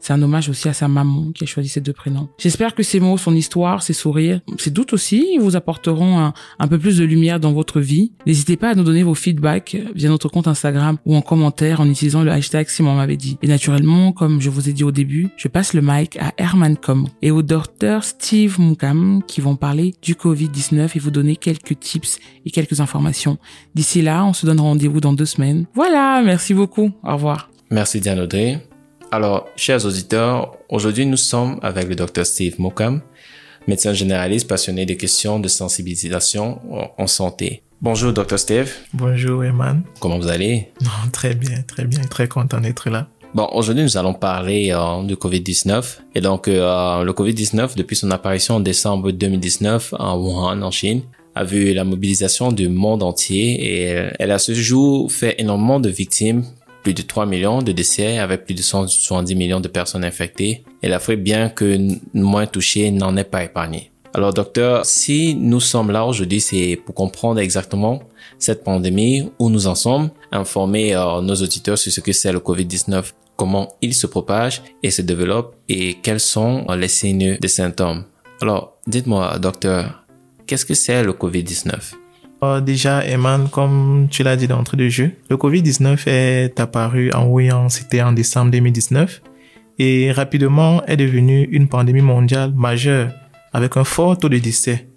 [0.02, 2.28] C'est un hommage aussi à sa maman qui a choisi ces deux prénoms.
[2.38, 6.80] J'espère que ces mots, son histoire, ses sourires, ses doutes aussi vous apporteront un, peu
[6.80, 8.12] plus de lumière dans votre vie.
[8.26, 11.90] N'hésitez pas à nous donner vos feedbacks via notre compte Instagram ou en commentaire en
[11.90, 13.38] utilisant le hashtag si maman m'avait dit.
[13.42, 16.78] Et naturellement, comme je vous ai dit au début, je passe le mic à Herman
[16.78, 21.80] Com et au docteur Steve Mukam qui vont parler du Covid-19 et vous donner quelques
[21.80, 23.38] tips et quelques informations.
[23.76, 25.66] D'ici là, on se donne rendez-vous dans deux semaines.
[25.76, 26.92] Voilà, merci beaucoup.
[27.04, 27.50] Au revoir.
[27.70, 28.60] Merci Diane Audrey.
[29.14, 33.02] Alors, chers auditeurs, aujourd'hui nous sommes avec le docteur Steve Mokam,
[33.68, 36.62] médecin généraliste passionné des questions de sensibilisation
[36.98, 37.62] en santé.
[37.82, 38.72] Bonjour docteur Steve.
[38.94, 39.84] Bonjour Eman.
[40.00, 40.70] Comment vous allez?
[40.82, 43.10] Non, très bien, très bien, très content d'être là.
[43.34, 46.00] Bon, aujourd'hui nous allons parler euh, du Covid-19.
[46.16, 51.02] Et donc, euh, le Covid-19, depuis son apparition en décembre 2019 en Wuhan, en Chine,
[51.36, 55.82] a vu la mobilisation du monde entier et euh, elle a ce jour fait énormément
[55.82, 56.46] de victimes
[56.84, 60.88] plus de 3 millions de décès avec plus de 170 millions de personnes infectées et
[60.88, 61.78] l'Afrique, bien que
[62.14, 63.92] moins touchée, n'en est pas épargnée.
[64.14, 68.04] Alors docteur, si nous sommes là aujourd'hui, c'est pour comprendre exactement
[68.40, 72.40] cette pandémie, où nous en sommes, informer euh, nos auditeurs sur ce que c'est le
[72.40, 78.04] Covid-19, comment il se propage et se développe et quels sont les signes des symptômes.
[78.42, 80.04] Alors, dites-moi docteur,
[80.46, 82.01] qu'est-ce que c'est le Covid-19 Euh,
[82.64, 87.70] déjà, Eman, comme tu l'as dit d'entrée de jeu, le Covid-19 est apparu en Wuhan,
[87.70, 89.22] c'était en décembre 2019,
[89.78, 93.12] et rapidement est devenu une pandémie mondiale majeure
[93.54, 94.88] avec un fort taux de décès.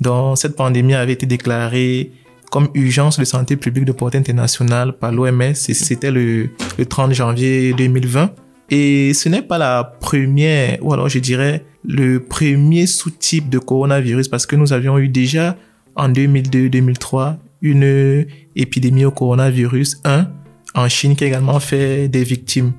[0.00, 2.12] Donc, cette pandémie avait été déclarée
[2.50, 7.12] comme urgence de santé publique de portée internationale par l'OMS, et c'était le, le 30
[7.14, 8.30] janvier 2020.
[8.70, 14.28] Et ce n'est pas la première, ou alors je dirais le premier sous-type de coronavirus,
[14.28, 15.56] parce que nous avions eu déjà
[15.96, 18.26] en 2002-2003 une
[18.56, 20.28] épidémie au coronavirus 1
[20.74, 22.72] en Chine qui a également fait des victimes.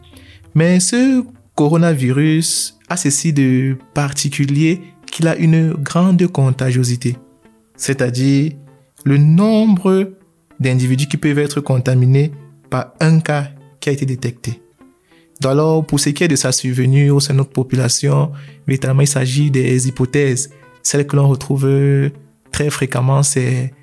[0.53, 1.23] Mais ce
[1.55, 7.17] coronavirus a ceci de particulier qu'il a une grande contagiosité.
[7.75, 8.53] C'est-à-dire
[9.05, 10.13] le nombre
[10.59, 12.31] d'individus qui peuvent être contaminés
[12.69, 13.49] par un cas
[13.79, 14.61] qui a été détecté.
[15.43, 18.31] Alors, pour ce qui est de sa survenue au sein de notre population,
[18.67, 20.49] véritablement, il s'agit des hypothèses.
[20.81, 21.65] Celles que l'on retrouve
[22.55, 23.73] très fréquemment, c'est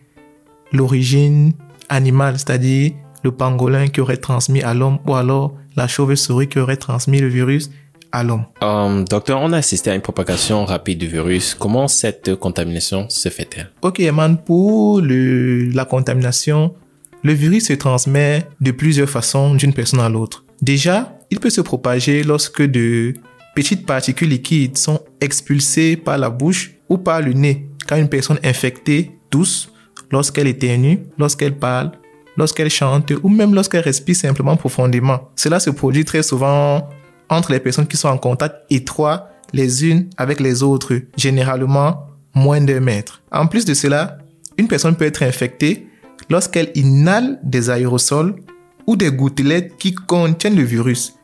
[0.72, 1.52] l'origine
[1.90, 2.92] animale, c'est-à-dire
[3.22, 7.28] le pangolin qui aurait transmis à l'homme ou alors la chauve-souris qui aurait transmis le
[7.28, 7.70] virus
[8.12, 8.46] à l'homme.
[8.62, 11.54] Euh, docteur, on a assisté à une propagation rapide du virus.
[11.54, 13.70] Comment cette contamination se fait-elle?
[13.82, 16.74] Ok, Eman, pour le, la contamination,
[17.22, 20.46] le virus se transmet de plusieurs façons d'une personne à l'autre.
[20.62, 23.12] Déjà, il peut se propager lorsque de
[23.54, 28.39] petites particules liquides sont expulsées par la bouche ou par le nez quand une personne
[28.45, 29.72] infectée tousse,
[30.11, 31.93] lorsqu'elle éternue, lorsqu'elle parle,
[32.37, 35.30] lorsqu'elle chante ou même lorsqu'elle respire simplement profondément.
[35.37, 36.89] Cela se produit très souvent
[37.28, 42.61] entre les personnes qui sont en contact étroit les unes avec les autres, généralement moins
[42.61, 43.22] d'un mètre.
[43.30, 44.18] En plus de cela,
[44.57, 45.87] une personne peut être infectée
[46.30, 48.37] lorsqu'elle inhale des aérosols
[48.87, 51.14] ou des gouttelettes qui contiennent le virus,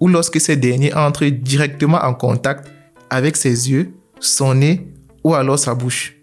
[0.00, 2.70] ou lorsque ces derniers entrent directement en contact
[3.10, 4.86] avec ses yeux, son nez
[5.24, 6.14] ou alors sa bouche.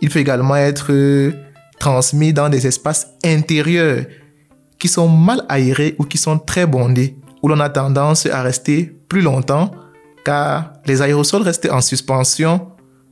[0.00, 0.92] Il peut également être
[1.78, 4.04] transmis dans des espaces intérieurs
[4.78, 8.96] qui sont mal aérés ou qui sont très bondés, où l'on a tendance à rester
[9.08, 9.72] plus longtemps
[10.24, 12.68] car les aérosols restent en suspension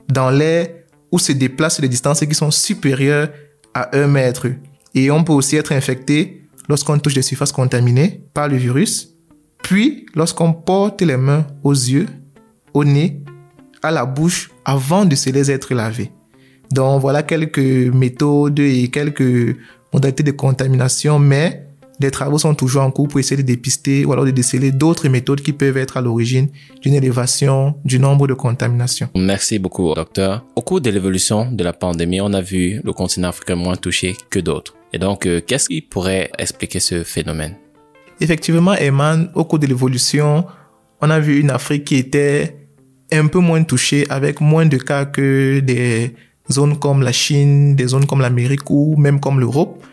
[0.08, 0.68] dans l'air
[1.10, 3.28] ou se déplacent des distances qui sont supérieures
[3.74, 4.48] à 1 mètre.
[4.94, 9.14] Et on peut aussi être infecté lorsqu'on touche des surfaces contaminées par le virus,
[9.62, 12.06] puis lorsqu'on porte les mains aux yeux,
[12.74, 13.22] au nez,
[13.86, 16.10] à la bouche avant de se les être lavés.
[16.72, 19.56] Donc voilà quelques méthodes et quelques
[19.92, 21.66] modalités de contamination, mais
[21.98, 25.08] des travaux sont toujours en cours pour essayer de dépister ou alors de déceler d'autres
[25.08, 26.48] méthodes qui peuvent être à l'origine
[26.82, 29.08] d'une élévation du nombre de contaminations.
[29.16, 30.44] Merci beaucoup, docteur.
[30.56, 34.14] Au cours de l'évolution de la pandémie, on a vu le continent africain moins touché
[34.28, 34.74] que d'autres.
[34.92, 37.54] Et donc, euh, qu'est-ce qui pourrait expliquer ce phénomène?
[38.20, 40.44] Effectivement, Eman, au cours de l'évolution,
[41.00, 42.65] on a vu une Afrique qui était
[43.12, 46.14] un peu moins touchée avec moins de cas que des
[46.50, 49.84] zones comme la Chine, des zones comme l'Amérique ou même comme l'Europe.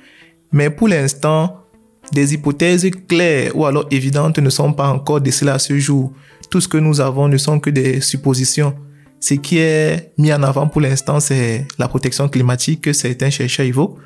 [0.51, 1.63] Mais pour l'instant,
[2.11, 6.13] des hypothèses claires ou alors évidentes ne sont pas encore décelées à ce jour.
[6.49, 8.75] Tout ce que nous avons ne sont que des suppositions.
[9.19, 13.65] Ce qui est mis en avant pour l'instant, c'est la protection climatique que certains chercheurs
[13.65, 13.97] évoquent.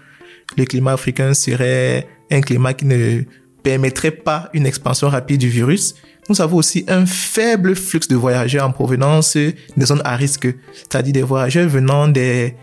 [0.55, 3.23] Le climat africain serait un climat qui ne
[3.71, 5.95] permettrait pas une expansion rapide du virus.
[6.29, 11.11] Nous avons aussi un faible flux de voyageurs en provenance des zones à risque, c'est-à-dire
[11.19, 12.53] des voyageurs venant des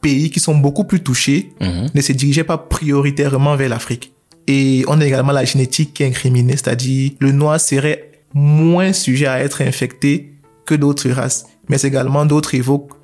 [0.00, 1.86] pays qui sont beaucoup plus touchés, Mhm.
[1.94, 4.12] ne se dirigeaient pas prioritairement vers l'Afrique.
[4.48, 9.26] Et on a également la génétique qui est incriminée, c'est-à-dire le noir serait moins sujet
[9.34, 10.10] à être infecté
[10.66, 11.44] que d'autres races.
[11.68, 12.94] Mais également d'autres évoquent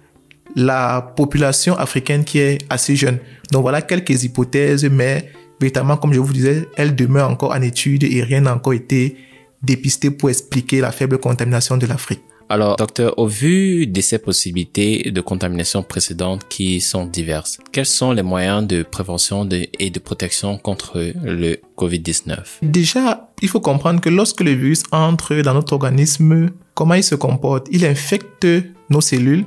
[0.57, 3.19] la population africaine qui est assez jeune.
[3.53, 5.31] Donc voilà quelques hypothèses, mais
[5.61, 9.17] véritablement, comme je vous disais, elles demeurent encore en étude et rien n'a encore été
[9.63, 12.21] dépisté pour expliquer la faible contamination de l'Afrique.
[12.49, 18.13] Alors, docteur, au vu de ces possibilités de contamination précédentes qui sont diverses, quels sont
[18.13, 22.61] les moyens de prévention de- et de protection contre le COVID-19?
[22.63, 27.17] Déjà, il faut comprendre que lorsque le virus entre dans notre organisme, comment il se
[27.17, 27.67] comporte?
[27.73, 28.47] Il infecte
[28.91, 29.45] nos cellules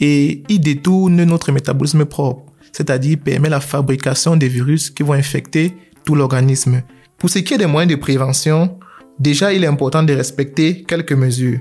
[0.00, 5.74] et il détourne notre métabolisme propre, c'est-à-dire permet la fabrication des virus qui vont infecter
[6.04, 6.82] tout l'organisme.
[7.18, 8.78] Pour ce qui est des moyens de prévention,
[9.18, 11.60] déjà il est important de respecter quelques mesures.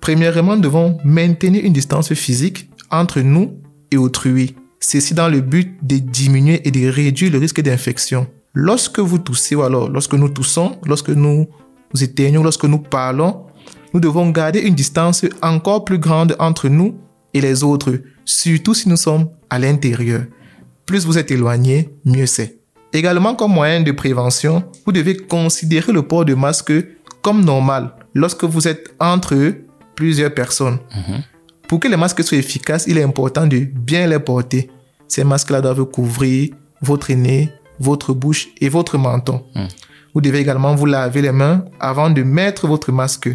[0.00, 3.58] Premièrement, nous devons maintenir une distance physique entre nous
[3.90, 4.56] et autrui.
[4.80, 8.26] Ceci dans le but de diminuer et de réduire le risque d'infection.
[8.54, 11.46] Lorsque vous toussez ou alors lorsque nous toussons, lorsque nous
[12.00, 13.46] éteignons, lorsque nous parlons,
[13.94, 16.96] nous devons garder une distance encore plus grande entre nous
[17.34, 20.22] et les autres, surtout si nous sommes à l'intérieur.
[20.86, 22.58] Plus vous êtes éloigné, mieux c'est.
[22.92, 26.72] Également comme moyen de prévention, vous devez considérer le port de masque
[27.22, 29.54] comme normal lorsque vous êtes entre
[29.94, 30.78] plusieurs personnes.
[31.68, 34.70] Pour que les masques soient efficaces, il est important de bien les porter.
[35.08, 36.50] Ces masques-là doivent couvrir
[36.82, 39.42] votre nez, votre bouche et votre menton.
[40.14, 43.30] Vous devez également vous laver les mains avant de mettre votre masque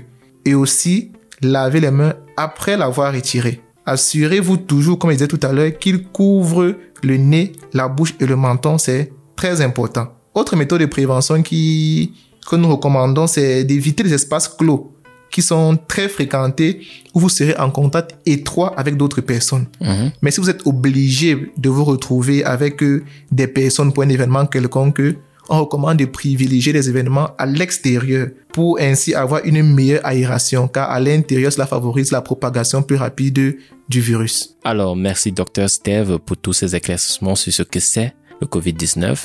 [0.46, 3.62] et aussi laver les mains après l'avoir retiré.
[3.88, 8.26] Assurez-vous toujours, comme je disais tout à l'heure, qu'il couvre le nez, la bouche et
[8.26, 8.78] le menton.
[8.78, 10.10] C'est très important.
[10.36, 12.14] Autre méthode de prévention qui,
[12.50, 14.92] que nous recommandons, c'est d'éviter les espaces clos
[15.32, 16.82] qui sont très fréquentés
[17.14, 19.68] où vous serez en contact étroit avec d'autres personnes.
[19.80, 20.12] Mhm.
[20.22, 24.46] Mais si vous êtes obligé de vous retrouver avec euh, des personnes pour un événement
[24.46, 25.02] quelconque,
[25.50, 30.90] on recommande de privilégier les événements à l'extérieur pour ainsi avoir une meilleure aération car
[30.90, 33.58] à l'intérieur cela favorise la propagation plus rapide
[33.90, 34.56] du virus.
[34.64, 39.18] Alors, merci docteur Steve pour tous ces éclaircissements sur ce que c'est le COVID-19.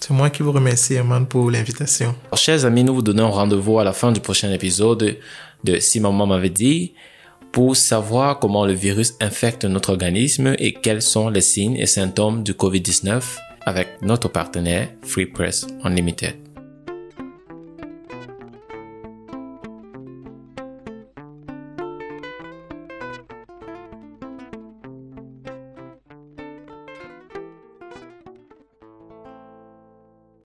[0.00, 2.14] C'est moi qui vous remercie, Eman, pour l'invitation.
[2.34, 5.16] Chers amis, nous vous donnons rendez-vous à la fin du prochain épisode
[5.62, 6.94] de Si Maman m'avait dit
[7.52, 12.42] pour savoir comment le virus infecte notre organisme et quels sont les signes et symptômes
[12.42, 13.22] du COVID-19
[13.66, 16.51] avec notre partenaire Free Press Unlimited.